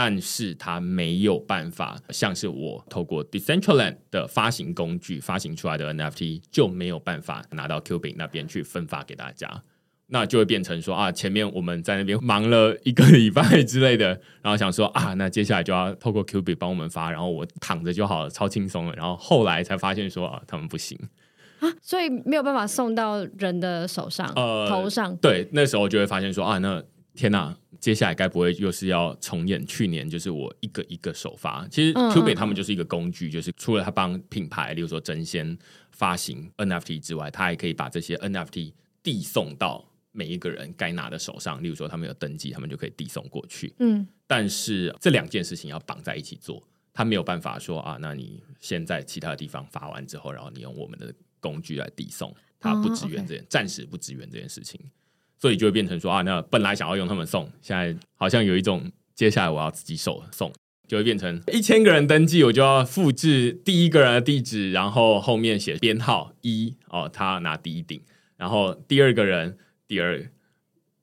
[0.00, 9.64] 但是它没有办法，像是我透过 Decentraland 的发行工具发行出来的 NFT 就没有办法拿到 Cubic 那边去分发给大家，
[10.06, 18.94] 那就会变成说啊，前面我们在那边忙了一个礼拜之类的，然后想说啊，那接下来就要透过 Cubic 帮我们发，然后我躺着就好了，超轻松了。
[18.94, 20.96] 然后后来才发现说啊，他们不行
[21.58, 25.16] 啊，所以没有办法送到人的手上、呃、头上。
[25.16, 26.80] 对，那时候就会发现说啊，那
[27.16, 27.56] 天哪！
[27.80, 30.08] 接下来该不会又是要重演去年？
[30.08, 31.66] 就是我一个一个首发。
[31.68, 35.56] 其实 Cubic 他们就是一个工具，就是除了他帮品牌，例如说争先
[35.92, 41.62] 发行 NFT 之外，他还可以把这些 NFT 递送到每一个人该拿的手上。
[41.62, 43.72] 例如说他们有登记，他们就可以递送过去。
[43.78, 46.62] 嗯，但是这两件事情要绑在一起做，
[46.92, 54.80] 他没有办法说啊，那你先在其他的地方发完之后，然后你用我们的工具来递送，他不支援这件，暂时不支援这件事情。
[55.38, 60.52] 所以就会变成说啊，那本来想要用他们送，现在好像有一种接下来我要自己手送，
[60.86, 68.00] 就会变成一千个人登记，我就要复制第一个人的地址，然后后面写编号一哦，他拿第一顶，
[68.36, 70.18] 然后第二个人第二，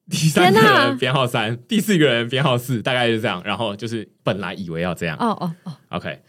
[0.09, 3.41] 第三个人编号三，第四个人编号四，大概是这样。
[3.45, 6.21] 然后就是本来以为要这样，哦哦哦，OK，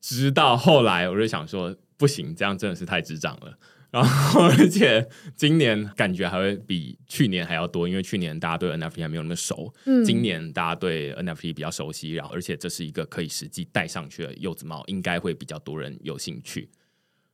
[0.00, 3.56] 直到后来我就想说不行，这样真的是太智障了。
[3.96, 16.68] 然后，而且今年感觉还会比去年还要多，因为去年大家对 NFT 还没有那么熟，嗯，今年大家对 NFT 比较熟悉，然后而且这是一个可以实际戴上去的柚子帽，应该会比较多人有兴趣，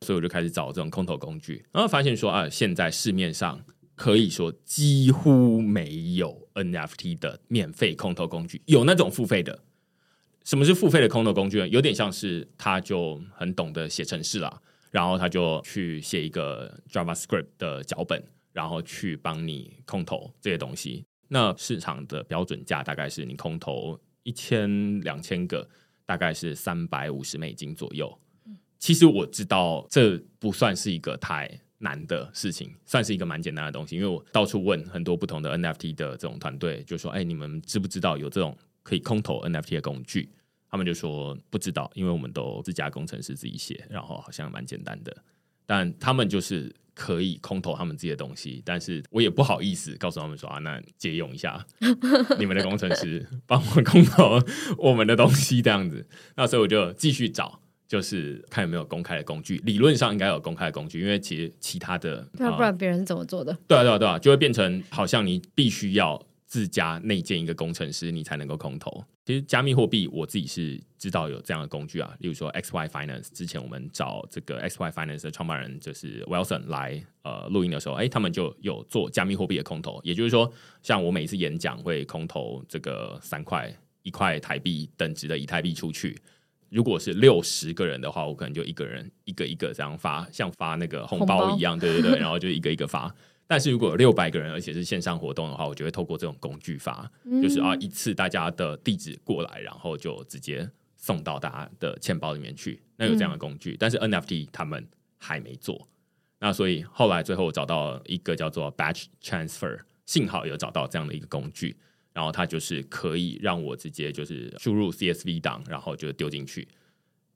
[0.02, 3.60] 所以我就开始找这种空投工具，然后发现说啊，现在市面上
[3.96, 9.64] 可以说几乎没有 NFT 的免费空投工具，有那种付费的。
[10.44, 11.68] 什么是付费的空投工具呢？
[11.68, 14.60] 有点像是他就很懂得写程式啦。
[14.92, 21.04] 然后他就去写一个 JavaScript 的脚本，然后去帮你空投这些东西。
[21.28, 25.66] 那市场的标准价大概是你空投一千两千个，
[26.04, 28.16] 大概是三百五十美金左右。
[28.78, 33.96] 其实我知道这不算是一个太难的事情，算是一个蛮简单的东西。
[33.96, 40.28] 因为我到处问很多不同的 NFT 的这种团队，就说：“哎，你们知不知道有这种可以空投 NFT 的工具？”
[40.72, 45.14] 他们就说不知道，因为我们都自家工程师自己写，然后好像蛮简单的。
[45.66, 51.64] 但他们就是可以空投他们自己的东西，但是我也不好意思告诉他们说啊，那借用一下
[52.40, 54.40] 你们的工程师帮我空投
[54.78, 56.06] 我们的东西这样子。
[56.36, 59.58] 那所以我就继续找，就是看有没有公开的工具。
[59.66, 63.56] 理论上应该有公开的工具，因为其实其他的，对啊，不然别人是怎么做的？
[63.68, 66.24] 对啊，对啊，对啊，就会变成好像你必须要。
[66.52, 69.02] 自家内建一个工程师，你才能够空投。
[69.24, 73.30] 其实加密货币，我自己是知道有这样的工具啊，例如说 XY Finance。
[73.32, 79.98] 之前我们找这个 XY Finance 的创办人就是 Wilson 来呃录音的时候，哎，他们就有做加密货币的空投。
[80.04, 86.20] 也就是说，像我每次演讲会空投这个三块一块台币等值的以太币出去。
[86.68, 93.14] 如果是六十个人的话，我可能就一个人一个一个这样发，像发那个红包一样，对对对，然后就一个一个发。
[93.46, 102.80] 但是如果有六百个人，而且是线上活动的话，我就会透过这种工具发，嗯、就是啊，一次大家的地址过来，然后就直接送到大家的钱包里面去。
[102.96, 105.86] 那有这样的工具，嗯、但是 NFT 他们还没做。
[106.38, 111.76] 那所以后来最后找到一个叫做 Batch Transfer，幸好有找到这样的一个工具，
[112.14, 116.66] 然后它就是可以让我直接就是输入 CSV 档，然后就丢进去，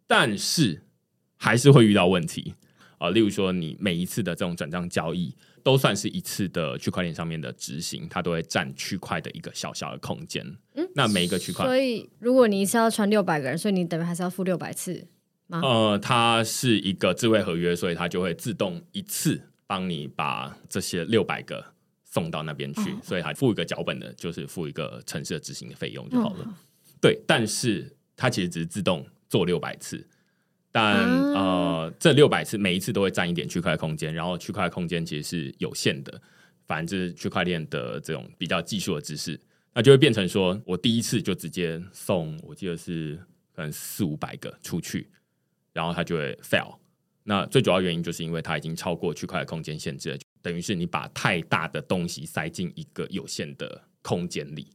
[0.07, 0.83] 但是
[1.37, 2.55] 还是会遇到问题
[2.97, 5.35] 啊，例如说你每一次的这种转账交易。
[5.67, 10.47] 都算是一次的区块链上面的执行，它都会占区块的一个小小的空间。
[10.75, 15.09] 嗯，那每一个区块，所以如果你是要传六百个人，所以你等于还是要付六百次
[15.49, 15.61] 吗？
[15.65, 21.65] 呃，它是一个智慧合约，所以它就会自动一次帮你把这些六百个
[22.05, 26.45] 送到那边去，哦、所以还付一个脚本的，就是付一个城市的执行的费用就好了。
[26.47, 26.55] 嗯、
[27.01, 30.07] 对，但是它其实只是自动做六百次。
[30.79, 36.21] 但呃，这六百次每一次都会占一点区块空间，然后区块空间其实是有限的。
[36.67, 39.41] 反正就是区块链的这种比较技术的知识，
[39.73, 43.19] 那就会变成说我第一次就直接送，我记得是
[43.55, 45.09] 可能四五百个出去，
[45.73, 46.77] 然后它就会 fail。
[47.25, 54.67] 那最主要原因就是因为它已经超过区块的空间限制了，等于是你把太大的东西塞进一个有限的空间里。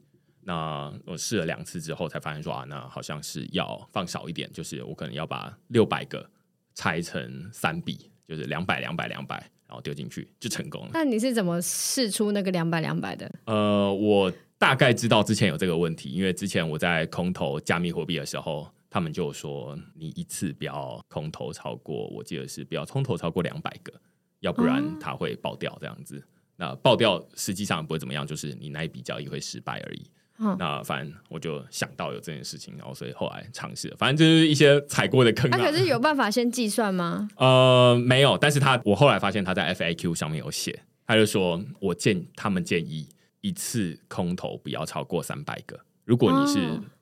[0.44, 6.28] 那我试了两次之后，才发现说啊，那好像是要放少一点，就是我可能要把六百个
[6.74, 9.38] 拆成三笔，就是两百、两百、两百，
[9.68, 10.90] 然后丢进去就成功了。
[10.94, 13.32] 那你是怎么试出那个两百、两百的？
[13.46, 23.94] 呃，我大概知道之前有这个问题，因为之前我在空投加密货币的时候，他们就说你一次不要空投超过，我记得是不要空投超过两百个，
[24.40, 26.18] 要不然它会爆掉这样子。
[26.18, 26.24] 哦、
[26.58, 30.10] 那爆掉实际上不会怎么样，就是你那一笔交易会失败而已。
[30.42, 33.96] 嗯、那反正我就想到有这件事情，然后所以后来尝试了。
[33.98, 35.50] 反正就是一些踩过的坑。
[35.52, 37.30] 可是有办法先计算吗？
[37.36, 38.38] 呃，没有。
[38.38, 43.08] 但是他我后来发现他在 FAQ 上面有写，他就说我建他们建议
[43.42, 45.80] 一次空投不要超过三百个。
[46.04, 46.60] 如果你是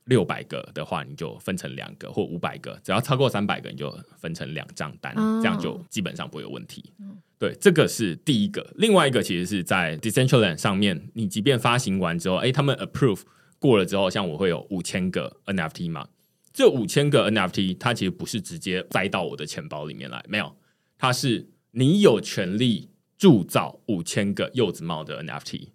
[0.10, 6.92] 六百个的话，你就分成两个；或五百个，只要超过三百个，你就分成两张单，哦、这样就基本上不会有问题。
[7.00, 8.70] 嗯对，这个是第一个。
[8.76, 13.22] 另外一个其实是在 Decentraland 上面，你即便发行完之后，哎，他们 approve
[13.60, 16.10] 过了之后，像我会有五千个 NFT 嘛，
[16.52, 20.54] 这五千个 NFT 它其实不是直接塞到我的钱包里面来，没有，
[20.98, 25.70] 它是你有权利铸造五千个柚子帽的 NFT，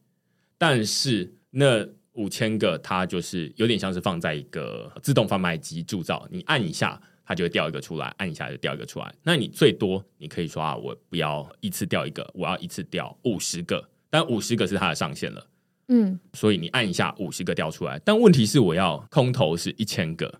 [0.58, 7.00] 但是那五千个它就是有点像是放在一个自动贩卖机铸造，你按一下。
[7.26, 9.10] 它就会掉一个出来，按一下就掉一个出来。
[9.22, 15.46] 那你最多你可以说啊，我不要一次掉一个，我要一次掉五十个，但五十个是它的上限了。
[15.88, 17.98] 嗯，所以你按一下五十个掉出来。
[18.04, 20.38] 但问题是我要空投是一千个，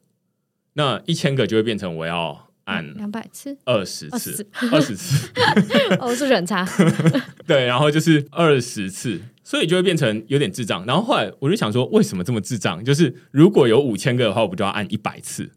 [0.75, 5.31] 那一千个就会变成我要按两百次、二十次、二十次。
[5.99, 6.69] 哦，数学很差。
[7.49, 10.85] 对，然后就是二十次，所以就会变成有点智障。
[10.87, 12.85] 然后后来我就想说，为什么这么智障？
[12.85, 15.49] 就是如果有五千个的话，我不就要按一百次？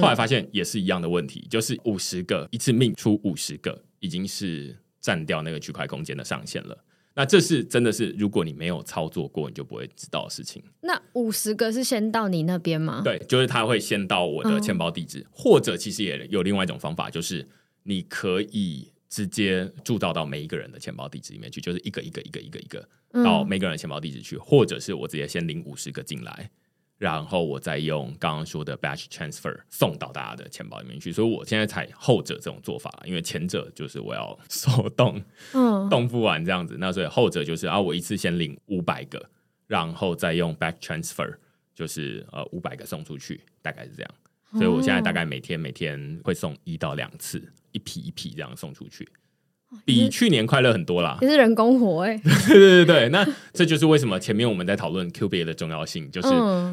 [0.00, 6.78] 后来发现也是一样的问题，就是五十个一次命出五十个，已经是占掉那个区块空间的上限了。
[7.16, 10.62] 那这是真的是，如果你没有操作过，你就不会知道的事情。
[10.82, 13.02] 那五十个是先到你那边吗？
[13.04, 17.48] 对，就是他会先到我的钱包地址，哦、或者其实也有另外一种方法，就是
[17.82, 22.88] 你可以直接铸造到每一个人的钱包地址里面去，就是一个一个一个一个一个
[23.22, 26.50] 到每个人的钱包地址去，嗯、或者是我直接先领五十个进来。
[26.96, 35.18] 然后我再用刚刚说的 batch transfer 送到大家的钱包里面去，所以我现在采后者这种做法，因为前者就是我要手动，
[35.54, 39.30] 嗯，动不完这样子，那所以后者就是啊，我一次先领五百个，
[39.66, 41.34] 然后再用 batch transfer，
[41.74, 44.14] 就是呃五百个送出去，大概是这样，
[44.52, 47.42] 所以我现在大概每天每天会送一到两次，
[47.72, 49.08] 一批一批这样送出去。
[49.84, 51.16] 比去年快乐很多啦！
[51.22, 56.28] 也是人工活哎、欸， 对对对对，那这就是为什么前面我们在讨论 QBA 的重要性，就是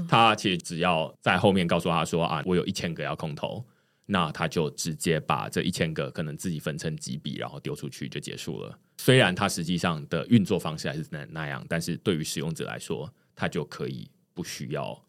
[0.09, 3.63] 他其实只要在后面告诉他说啊，我有一千个要空投，
[4.07, 8.75] 那他就直接把这一千个可能自己分成几笔，然后丢出去就结束了。
[8.97, 14.99] 虽然它实际上的运作方式还是那那样，但是对于使用者来说，他就可以不需要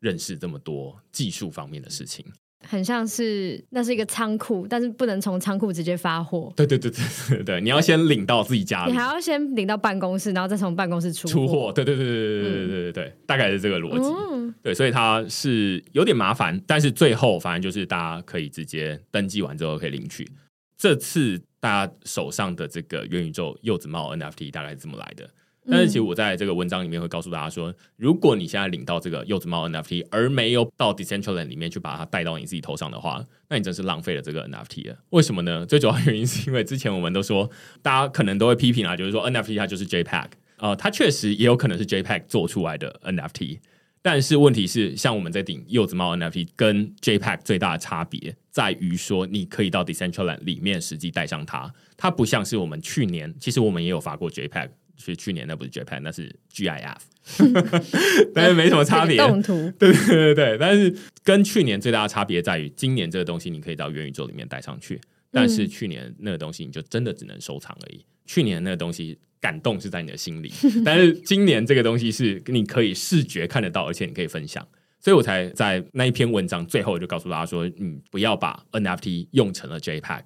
[0.00, 2.24] 认识这么多技术方面的事情。
[2.66, 6.52] 很像是那是一个仓库，但是不能从仓库直接发货。
[6.56, 11.72] 对对对对对对，你要先领到自己家里，你还要先领到办公室，然后再从办公室出出货。
[11.72, 14.08] 对对对对对对对对对，大概是这个逻辑。
[14.32, 20.28] 嗯、对，所以它是有点麻烦，但是最后反正就是大家可以直接登记完之后可以领取。
[20.76, 25.30] 这次大家手上的这个元宇宙柚子帽 NFT 大概是这么来的。
[25.70, 34.96] 但是其实我在这个文章里面会告诉大家说，如果你现在领到这个柚子猫 NFT，而没有到 Decentraland 里面去把它带到你自己头上的话，那你真是浪费了这个 NFT 了。
[35.10, 35.66] 为什么呢？
[35.66, 37.50] 最主要原因是因为之前我们都说，
[37.82, 43.58] 大家可能都会批评啊，就是说 NFT 它就是 JPEG，呃，它确实也有可能是 JPEG 做出来的 NFT，
[44.00, 54.70] 但是问题是，像我们在顶柚子猫 NFT 跟 JPEG 最大的差别在于说，你可以到 Decentraland 里面实际带上它，它不像是我们去年，其实我们也有发过 JPEG。
[54.98, 56.96] 其实去年那不是 JPEG，那是 GIF，
[58.34, 59.16] 但是没什么差别。
[59.16, 60.58] 动图，对对对对。
[60.58, 68.04] 但是跟去年最大的差别在于，今年这个东西你可以到元宇宙里面带上去，但是去年那个东西你就真的只能收藏而已。
[68.26, 70.52] 去年那个东西感动是在你的心里，
[70.84, 74.66] 但是今年这个东西是你可以视觉看得到，而且你可以分享。
[75.00, 80.22] 所以我才在那一篇文章最后就告诉大家说，你不要把 NFT 用成了 JPEG。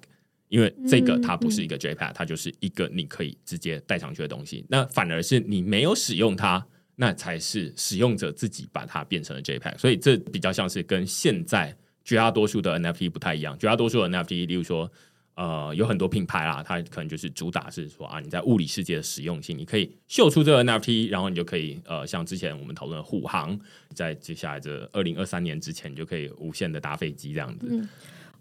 [0.53, 4.63] 因为这个它不是一个 JPEG，它就是一个你可以直接带上去的东西。
[4.69, 6.63] 那反而是你没有使用它，
[6.95, 9.79] 那才是使用者自己把它变成了 JPEG。
[9.79, 11.75] 所以这比较像是跟现在
[12.05, 13.57] 绝大多数的 NFT 不太一样。
[13.57, 14.87] 绝大多数的 NFT，例如说，
[15.33, 23.59] 呃，有很多品牌啦，它可能就是主打是说啊，你在物理世界的实用性，你可以秀出这个 NFT，然后你就可以呃，像之前我们讨论的护航，
[23.95, 27.65] 在接下来这二零二三年之前，你就可以无限的搭飞机这样子。
[27.71, 27.89] 嗯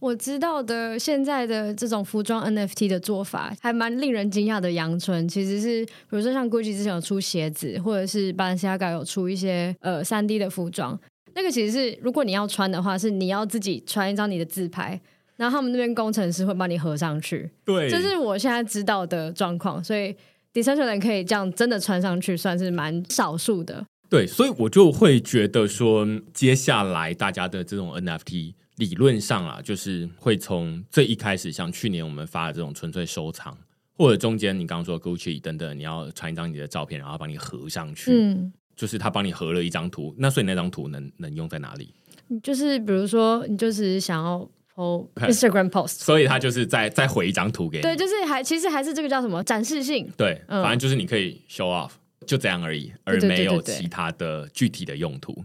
[0.02, 4.72] 我知道的现在的这种服装 NFT 的做法，还蛮令人惊讶的。
[4.72, 10.98] 阳春其实是，比如说像 Gucci 之前有出鞋子，或者是 Balenciaga 有出一些呃三 D 的服装，
[11.34, 15.00] 那个其实是如果你要穿的话，是你要自己穿一张你的自拍，
[15.36, 17.48] 然后他们那边工程师会帮你合上去。
[17.64, 20.12] 对，这是我现在知道的状况，所以
[20.52, 23.86] Decentraland 可以这样真的穿上去，算是蛮少数的。
[24.08, 28.54] 对，所以我就会觉得说，接下来大家的这种 NFT。
[28.82, 33.56] 理论上啊，就是会从最一开始，像去年我们发的这种纯粹收藏，
[33.96, 41.94] 或者中间你刚刚说 Gucci 等等，你要传一张你的照片，然后帮你合上去，嗯，就是他帮你合了一张图，那所以那张图能能用在哪里？
[42.42, 51.92] 就是比如说你就是想要 po Instagram post，所以他就是再再回一张图给你，对，就是还其实还是这个叫什么展示性，对，嗯，反正就是你可以 show off，
[52.26, 55.44] 就这样而已，而没有其他的具体的用途。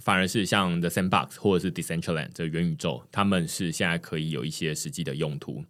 [0.00, 5.64] 反而是像 The Sandbox 或者是 Decentraland 这元宇宙，他们是现在可以有一些实际的用途，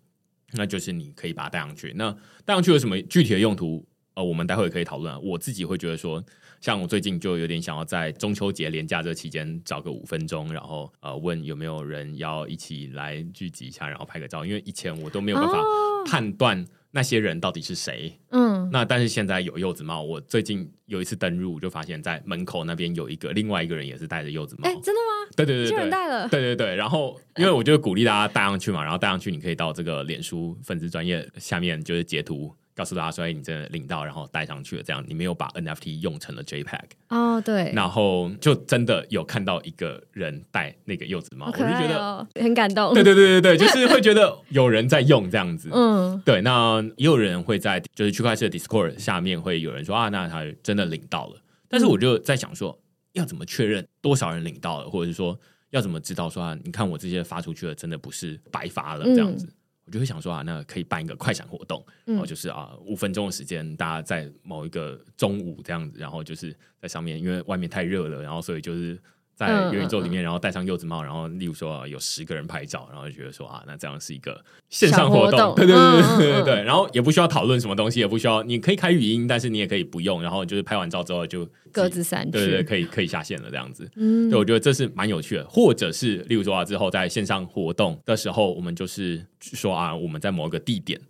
[0.53, 1.93] 那就是你可以把它带上去。
[1.97, 2.11] 那
[2.45, 3.87] 带上去有什么具体的用途？
[4.15, 5.23] 呃，我们待会可以讨论。
[5.23, 6.25] 我自己会觉得说，
[6.61, 14.45] 像我最近就有点想要在中秋节连假这期间找个五分钟，然后呃问有没有人要一起来聚集一下，然后拍个照。
[14.45, 15.59] 因为以前我都没有办法
[16.07, 16.67] 判断。
[16.99, 18.13] 那些人到底是谁？
[18.33, 20.03] 嗯，那但是现在有柚子帽。
[20.03, 24.69] 我最近有一次登入，就发现在门口那边有一个另外一个人也是戴着柚子帽。
[24.69, 25.31] 哎，真的吗？
[25.37, 26.29] 对对对对，有人戴了。
[26.29, 32.53] 对对对，然后因为我就鼓励大家戴上去嘛，然后戴上去你可以到这个脸书粉丝专业下面就是截图。
[32.79, 42.95] 告诉大家说，哎，你真的领到，然后带上去了，这样你没有把 NFT 用成了 JPEG 哦，对，然后就真的有看到一个人戴那个柚子帽，哦、我就觉得很感动。
[42.95, 45.69] 对对对对对， 就是会觉得有人在用这样子。
[45.73, 52.79] 嗯，对，那也有人会在就是区块链的 Discord 下面会有人说啊，那他真的领到了，但是我就在想说，
[53.15, 55.37] 要怎么确认多少人领到了，或者是说
[55.71, 59.47] 要怎么知道说啊，你看我这些发出去的真的不是白发了这样子。
[59.47, 59.53] 嗯
[59.89, 69.01] 我就会想说啊，那可以办一个快闪活动，然后就是啊，五分钟的时间，大家在某一个中午这样子，然后就是在上面，因为外面太热了，然后所以就是。
[69.39, 83.89] 在元宇宙里面，然后戴上柚子帽，然后例如说有十个人拍照，然后就觉得说啊，那这样是一个线上活动，对对对对对对，对，然后也不需要讨论什么东西，也不需要，你可以开语音，但是你也可以不用，然后就是拍完照之后就各自散去，对对对，可以可以下线了这样子。
[83.95, 91.01] 嗯，对，我觉得这是蛮有趣的，或者是例如说啊，之后在线上活动的时候，我们就是说啊，我们在某一个地点。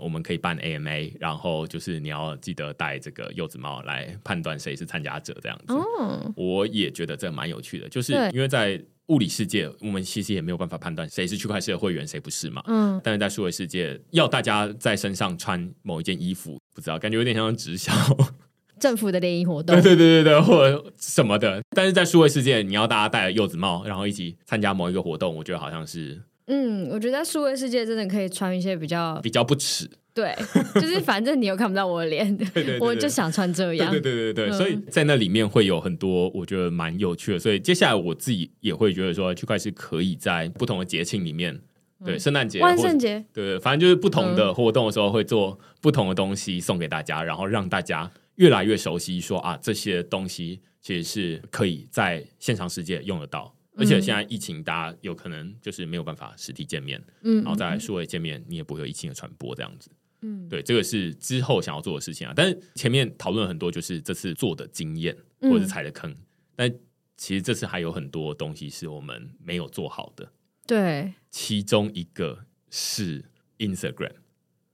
[0.00, 5.74] 我们可以办 AMA，然后就是你要记得戴这个柚子帽来判断谁是参加者这样子。
[5.74, 12.62] 哦，我也觉得这蛮有趣的，就是因为在物理世界，我们其实也没有办法判断谁是区块链的会员，谁不是嘛。
[12.66, 17.92] 嗯，但是在数位世界，要大家在身上穿某一件衣服，不知道感觉有点像直销
[18.78, 21.62] 政府的联谊活动，对对对对对，或者什么的。
[21.70, 26.20] 但是在数位世界，你要大家戴了柚子帽，然后一起参加某一个活动，我觉得好像是。
[26.46, 30.34] 嗯，我觉得在数位世界真的可以穿一些比较比较不耻，对，
[30.74, 41.60] 就是反正你又看不到我的脸，对对对对， 我就想穿这样，对对对对对，所以在那里面会有很多我觉得蛮有趣的，所以接下来我自己也会觉得说，区块是可以在不同的节庆里面，
[42.04, 53.52] 对，圣诞节、万圣节，对，反正就是不同的活动的时候会做不同的东西送给大家，然后让大家越来越熟悉说，说啊，这些东西其实是可以在现场世界用得到。
[53.76, 59.90] 而且现在疫情，大家有可能就是没有办法实体见面，嗯，然后再来数位见面，你也不会有疫情的传播这样子，
[60.22, 62.32] 嗯，对，这个是之后想要做的事情啊。
[62.34, 66.16] 但是前面讨论很多，就是这次做的经验或者是踩的坑，嗯，
[66.56, 66.74] 但
[67.16, 70.30] 其实这次还有很多东西是我们没有做好的，
[70.66, 73.24] 对，其中一个是
[73.58, 74.12] Instagram，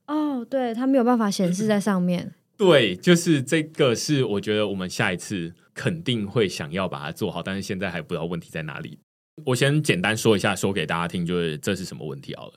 [0.07, 2.35] 哦，对，它没有办法显示在上面，
[2.65, 5.53] 对，就是这个是我觉得我们下一次。
[5.75, 8.99] 肯定会想要把它做好，但是现在还不知道问题在哪里。
[9.47, 12.53] 我先简单说一下，说给大家听，就是这是什么问题好了。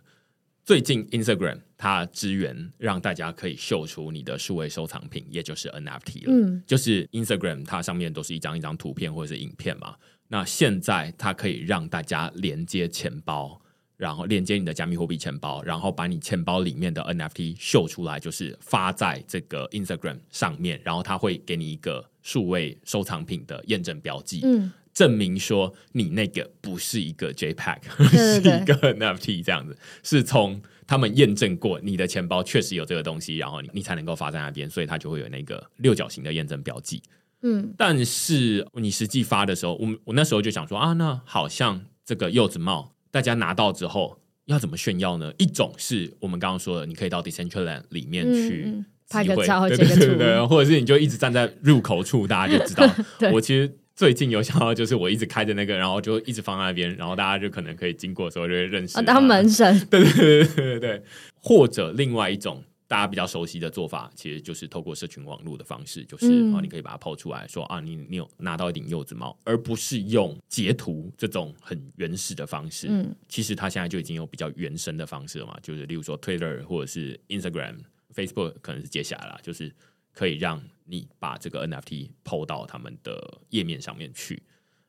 [0.65, 6.27] 最近 Instagram 它支援让大家可以秀出你的数位收藏品，也就是 NFT 了。
[6.27, 9.95] 嗯，就是 Instagram 它上面都是一张一张图片或者是影片嘛。
[10.27, 13.61] 那现在它可以让大家连接钱包。
[13.97, 27.79] 然后连接你的加密货币钱包，然后把你钱包里面的 NFT 秀出来，就是发在这个 Instagram 上面，然后它会给你一个数位收藏品的验证标记，嗯，证明说你那个不是一个 JPEG，
[28.11, 37.01] 是一个 NFT 这样子，是从他们验证过你的钱包确实有这个东西，然后你你才能够发在那边，所以它就会有那个六角形的验证标记，
[37.43, 42.94] 嗯，但是你实际发的时候，我我那时候就想说啊，那好像这个柚子帽。
[43.15, 45.31] 大家拿到之后要怎么炫耀呢？
[45.37, 52.85] 一种是我们刚刚说的，你可以到 Decentraland 里面去、嗯、拍个照，对对对对，或者是你就一直站在入口处，大家就知道。
[53.31, 59.01] 我其实最近有想到，就是我一直开着那个，然后就一直放在那边，然后大家就可能可以经过的时候就会认识。
[59.03, 61.03] 当门神，对对对对对对。
[61.41, 72.87] 或者另外一种大家比较熟悉的做法，其实就是透过社群网络的方式，就是啊，你可以把它抛出来说啊，你你有拿到一顶柚子帽，而不是用截图这种很原始的方式。
[72.89, 77.77] 嗯，其实它现在就已经有比较原生的方式了嘛，就是例如说 Twitter 或者是 Instagram、
[78.13, 79.71] Facebook，可能是接下来了，就是。
[80.17, 84.41] 可以让你把这个 NFT PO 到他们的页面上面去。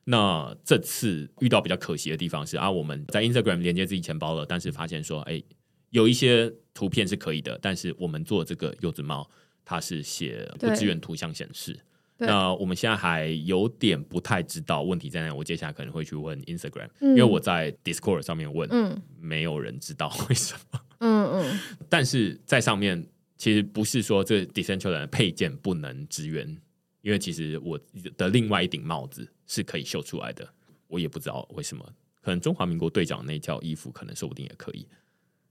[0.05, 5.43] 那这次遇到比较可惜的地方是啊，我们在 Instagram 连接自己钱包了，但是发现说，哎，
[5.89, 9.27] 有一些图片是可以的，但是我们做这个柚子帽，
[9.65, 11.75] 它是写不支援图像显示。
[12.17, 15.33] 那我们现在还有点不太知道问题在哪。
[15.33, 20.79] 我接下来可能会去问 Instagram，嗯，因为我在 Discord 上面问，嗯，没有人知道为什么。
[20.99, 21.59] 嗯嗯，
[21.89, 23.07] 但是在上面。
[23.39, 26.57] 其实不是说这 Decentraland 的配件不能支援，
[27.03, 27.79] 因为其实我
[28.17, 30.51] 的另外一顶帽子是可以秀出来的，
[30.87, 31.87] 我也不知道为什么，
[32.19, 34.87] 可能中华民国队长那条衣服可能说不定也可以。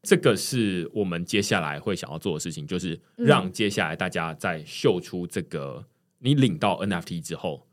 [0.03, 5.85] 这个是我们接下来会想要做的事情，就是让接下来大家在秀出这个
[6.19, 7.67] 你领到 NFT 之后，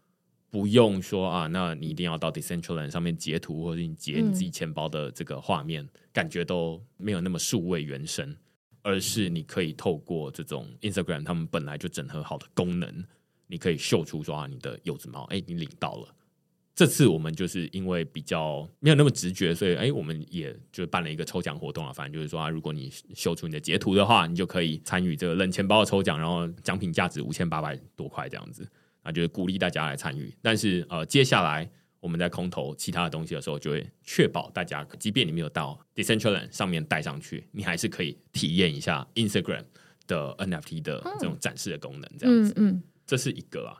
[0.49, 8.35] 不用说啊，那你一定要到 Decentraland 上面截图，或者你截你自己钱包的这个画面，感觉都没有那么数位原生。
[8.85, 13.05] 而是你可以透过这种 Instagram，他们本来就整合好的功能，
[13.47, 16.13] 你可以秀出说啊，你的柚子猫，哎，你领到了。
[16.75, 21.93] 这次我们就是因为比较没有那么直觉，所以哎，我们也就办了一个抽奖活动啊。
[21.93, 28.67] 反正就是说啊，如果你秀出你的截图的话，你就可以参与这个冷钱包的抽奖，然后奖品价值五千八百多块这样子，
[29.03, 30.33] 那就是鼓励大家来参与。
[30.41, 31.69] 但是呃，接下来。
[32.03, 39.63] 我们在空投其他的东西的时候，就会确保大家，即便你没有到 Decentraland 上面带上去，你还是可以体验一下 Instagram
[40.05, 42.51] 的 NFT 的这种展示的功能，这样子。
[42.57, 43.79] 嗯嗯，这是一个啊。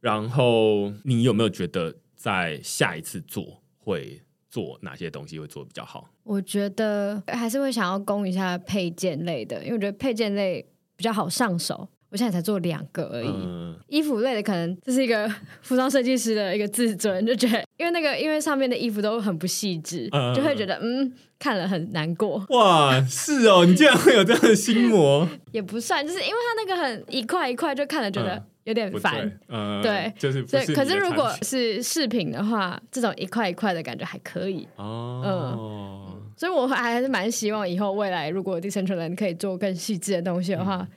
[0.00, 6.08] 然后你有没有觉得在下一次做会做哪些东西会做得比较好？
[6.24, 11.88] 我觉得还是会想要攻一下配件类的，因为我觉得配件类比较好上手。
[12.08, 15.28] 我现在才做两个而已，嗯、衣服类的可能这是一个
[15.60, 22.42] 服装设计师的一个自尊，就觉得因为那个因为上面的衣服都很不细致，嗯、就会觉得嗯看了很难过。
[22.50, 25.28] 哇，是哦，你竟然会有这样的心魔？
[25.50, 29.40] 也不算，就是因为他那个很一块一块，就看了觉得有点烦。
[29.48, 30.64] 嗯，对，就是对。
[30.74, 34.68] 可是如果是饰品的话，这种一块一块的感觉还可以。
[34.76, 40.76] 哦，嗯，所以我还是蛮希望以后未来如果 Decentraland 可以做更细致的东西的话。
[40.82, 40.88] 嗯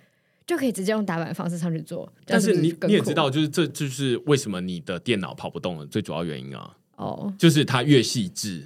[0.49, 6.75] 就可以直接用打板方式上去做，但是你你也知道，就是这就是为什么你的电脑跑不动的最主要原因啊。
[6.95, 8.65] 哦，就是它越细致，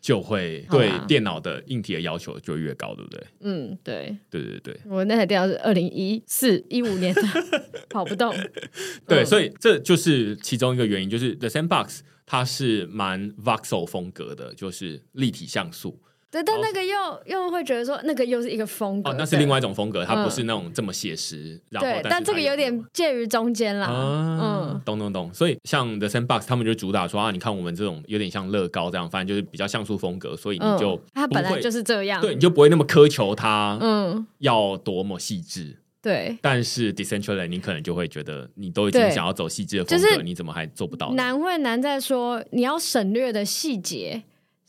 [0.00, 3.26] 就会对电脑的硬体的要求就越高，对不对？
[3.40, 4.80] 嗯，对，对对对。
[4.86, 7.22] 我那台电脑是二零一四一五年的，
[7.90, 8.34] 跑不动。
[9.06, 16.00] 对，所以这就是其中一个原因，就是 The Sandbox 它是蛮 Voxel 风格的，就是立体像素。
[16.30, 16.94] 对，但那个又
[17.26, 21.60] 又会觉得说，那个又是一个风格，哦，那是另外一种风格，它不是那种这么写实。
[21.70, 23.88] 然后，对，但这个有点介于中间啦。
[23.90, 25.28] 嗯，懂懂懂。
[25.34, 35.78] 所以像 The Sandbox 他们就主打说啊，你看我们这种有点像乐高这样，反正就是比较像素风格，所以你就它本来就是这样，对，你就不会那么苛求它，嗯，要多么细致。
[36.00, 41.12] 对，但是 Decentraland 你可能就会觉得，你都已经想要走细致的风格，你怎么还做不到？
[41.12, 44.22] 难会难在说你要省略的细节。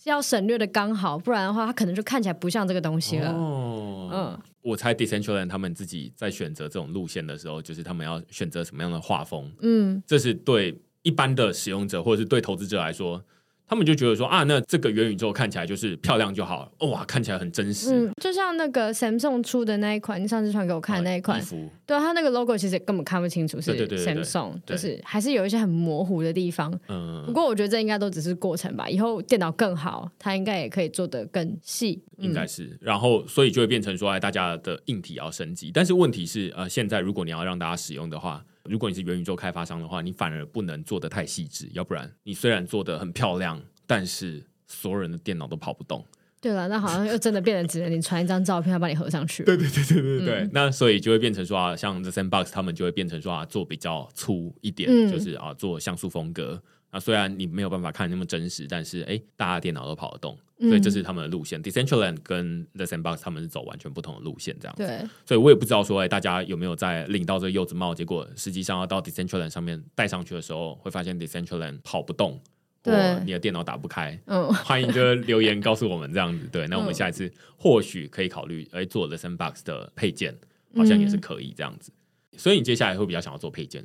[0.10, 3.32] 要省略的刚好，不然的话，它可能就看起来不像这个东西了。
[3.32, 9.52] 哦，嗯，我猜 Decentraland 他们自己在选择这种路线的时候，就是他们要选择什么样的画风。
[9.62, 13.24] 嗯，这是对一般的使用者或者是对投资者来说。
[13.72, 17.96] 他们就觉得说啊，那这个元宇宙看起来就是漂亮就好了，哇，看起来很真实。
[17.96, 21.48] 嗯，就像那个 Samsung 出的那一款，你上次传给我看的那一款，啊、
[21.86, 26.78] 对，它那个 logo 其实根本看不清楚是 Samsung，就是还是有一些很模糊的地方。
[26.90, 32.04] 嗯，不过我觉得这应该都只是过程吧，以后电脑更好，它应该也可以做得更细。
[32.18, 38.44] 嗯、应该是，然后所以就会变成说，哎，大家的硬体要升级，但是问题是，呃，现在如果你要让大家使用的话。
[38.66, 46.06] 如果你是元宇宙开发商的话，你反而不能做的太细致，要不然你虽然做的很漂亮，但是所有人的电脑都跑不动。
[46.40, 49.44] 对了，那好像又真的变成只能你传一张照片，要帮你合上去。
[49.46, 56.62] 对对对对对对，嗯、那所以就会变成说啊，像 The Sandbox 他们就会变成说啊，做比较粗一点，嗯、就是啊，做像素风格。
[56.92, 60.38] 那虽然你没有办法看那么真实，但是哎，大家电脑都跑得动。
[60.60, 64.86] 所以这是他们的路线，嗯，Decentraland 跟 The Sandbox 他们是走完全不同的路线，这样子。
[64.86, 65.10] 对。
[65.26, 72.40] 所以我也不知道说，哎，大家有没有在领到这个柚子帽，结果实际上要到 Decentraland 上面戴上去的时候，会发现 Decentraland 跑不动，
[72.84, 74.20] 对，你的电脑打不开。
[74.28, 74.54] 嗯。
[74.54, 76.48] 欢迎就留言告诉我们这样子。
[76.52, 76.68] 对。
[76.68, 80.38] 那我们下一次或许可以考虑，哎，做 The Sandbox 的配件，
[80.76, 81.92] 好像也是可以这样子。
[82.34, 82.38] 嗯。
[82.38, 83.84] 所以你接下来会比较想要做配件？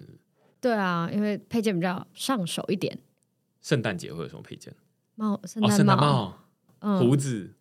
[0.61, 2.99] 对啊，因为配件比较上手一点。
[3.63, 4.73] 圣诞节会有什么配件？
[5.17, 6.35] 帽，圣诞帽，哦、
[6.81, 7.55] 嗯，胡子，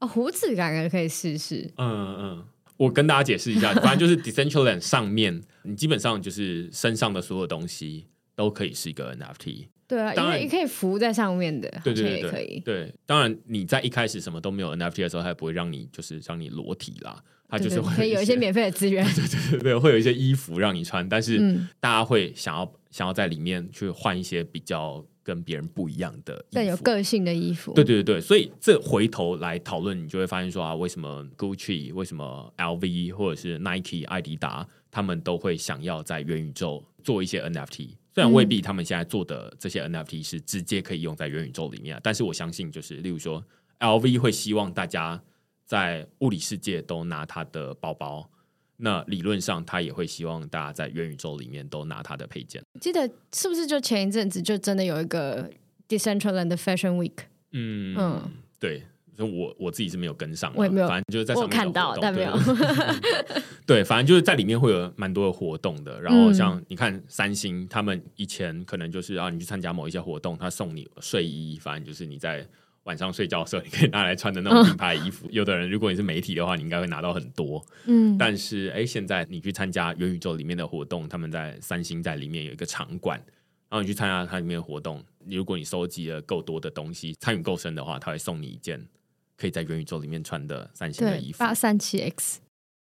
[0.00, 1.70] 哦，胡子感觉可以试试。
[1.76, 2.44] 嗯嗯，
[2.76, 9.68] 我跟大家解释一下，反正就是 Decentraland 上面，你基本上就是身上的所有东西都可以是一个 NFT。
[9.86, 12.60] 对啊，因为你可以浮在上面的，对对对，可以。
[12.60, 17.22] 对，当然你在一开始什么都没有 NFT 的时候，它也不会让你就是让你裸体啦，
[17.52, 21.38] 它就是会有一些免费的资源， 对对对对，会有一些衣服让你穿，但是
[21.78, 27.74] 大家会想要想要在里面去换一些比较跟别人不一样的、更有个性的衣服。
[27.74, 37.90] 对对对对，所以这回头来讨论，你就会发现说啊，为什么 Gucci、为什么 LV 或者是 Nike、艾迪达，他们都会想要在元宇宙做一些 NFT。
[38.14, 43.44] 虽然未必他们现在做的这些 NFT 是直接可以用在元宇宙里面，但是我相信，就是例如说
[43.80, 45.22] ，LV 会希望大家
[45.72, 48.28] 在物理世界都拿他的包包，
[48.76, 52.62] 那理论上他也会希望大家在元宇宙里面都拿他的配件。
[52.78, 55.50] 记得是不是就前一阵子就真的有一个
[55.88, 57.24] Decentraland Fashion Week？
[57.52, 58.82] 嗯嗯，对。
[59.14, 62.32] 所以我我自己是没有跟上，我也没有，反正就是在上面看到，但没有。
[63.66, 66.00] 对，反正就是在里面会有蛮多的活动的。
[66.00, 72.46] 然后像你看三星，他们以前可能就是啊，你去参加某一些活动，他送你睡衣，反正就是你在
[72.84, 75.28] 晚上睡觉的时候， 你可以拿来穿的那种品牌衣服。
[75.30, 77.64] 有的人如果你是媒体的话，你应该会拿到很多。
[77.86, 83.18] 嗯，但是哎，现在你去参加元宇宙里面的活动，他们在三星在里面有一个场馆，
[83.68, 88.86] 然后你去参加它里面的活动，如果你收集了够多的东西，参与够深的话，他会送你一件。
[89.34, 92.40] 可以在元宇宙里面穿的三星的衣服，八三七 X，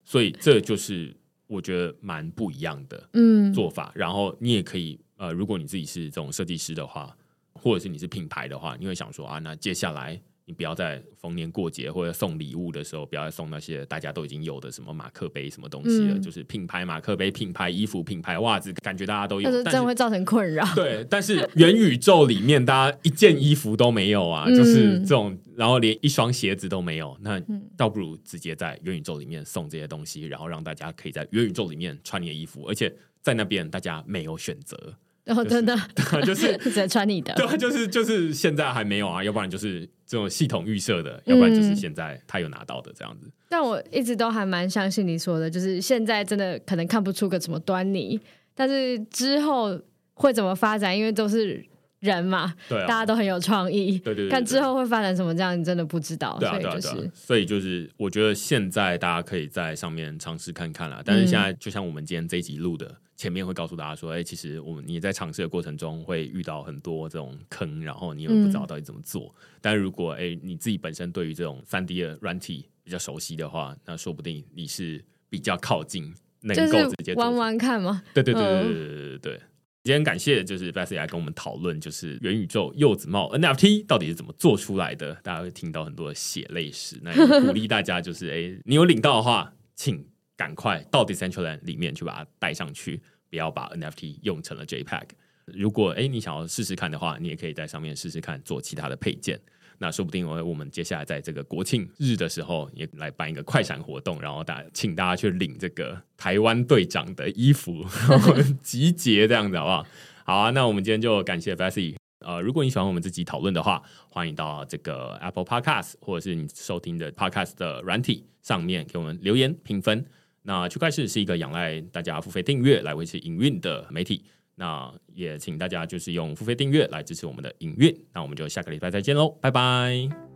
[0.04, 1.16] 所以这就是
[1.46, 3.90] 我觉得蛮不一样的嗯做法。
[3.94, 7.16] 嗯、然后你也可以呃，如果你自己是这种设计师的话，
[7.62, 10.20] 或者是你是品牌的话，你会想说啊，那接下来。
[10.44, 20.66] 你不要在逢年过节或者送礼物的时候，不要再送那些大家都已经有的什么马克杯什么东西了，嗯、就是品牌马克杯、品牌衣服、品牌袜子，感觉大家都有，但是真会造成困扰。
[20.74, 27.40] 对，但是元宇宙里面大家一件衣服都没有啊， 就是这种，然后连一双鞋子都没有，那
[27.76, 34.92] 倒不如直接在元宇宙里面送这些东西，然后让大家可以在元宇宙里面穿你的衣服，而且在那边大家没有选择。
[35.26, 35.76] 哦，真的，
[36.26, 43.30] 就是 只能穿你的，对，就是就是现在还没有啊，要不然就是这种系统预设的，要不然就是现在他有拿到的这样子。
[43.48, 48.20] 但我一直都还蛮相信你说的，就是现在真的可能看不出个什么端倪，
[48.54, 49.80] 但是之后
[50.14, 51.64] 会怎么发展，因为都是
[52.00, 54.28] 人嘛，对，大家都很有创意，对对。
[54.28, 61.00] 看之后会发展什么这样，你真的不知道，所以就是，所以就是，我觉得现在大家可以在上面尝试看看啦。
[61.04, 62.96] 但是现在就像我们今天这一集录的。
[63.22, 69.32] 前面会告诉大家说，哎、欸，其实我们你在尝试的过程中会遇到很多这种坑，然后你又不知道到底怎么做。
[69.38, 78.02] 嗯、但如果哎、欸、你自己本身对于这种三 D 的软体比较熟悉的话，那说不定你是比较靠近能够直接玩玩看吗？
[78.12, 79.40] 对对对对对对对对。
[79.84, 85.14] 今天感谢就是 b e s s y 来跟我们讨论，就是元宇宙柚子帽 NFT 到底是怎么做出来的。
[85.22, 90.04] 大家会听到很多的血泪史，那也鼓励大家就是哎、欸，你有领到的话，请
[90.36, 93.00] 赶快到 Decentraland 里面去把它带上去。
[93.32, 95.04] 不要把 NFT 用成了 JPEG。
[95.46, 99.40] 如果哎，你想要试试看的话，你也可以在上面试试看做其他的配件。
[99.78, 109.86] 那说不定我我们接下来在这个国庆日的时候，也来办一个快闪活动，然后大家请大家去领这个台湾队长的衣服，然后集结这样子好不好？
[110.26, 111.96] 好啊，那我们今天就感谢 Bessy。
[112.20, 120.04] 呃，如果你喜欢我们这集讨论的话，欢迎到这个 Apple Podcast 或者是你收听的 Podcast 的软体上面给我们留言评分。
[120.42, 124.24] 那区块是是一个仰赖大家付费订阅来维持营运的媒体，
[124.56, 127.94] 那也请大家就是用付费订阅来支持我们的营运。
[128.12, 130.31] 那我们就下个礼拜再见喽，拜拜。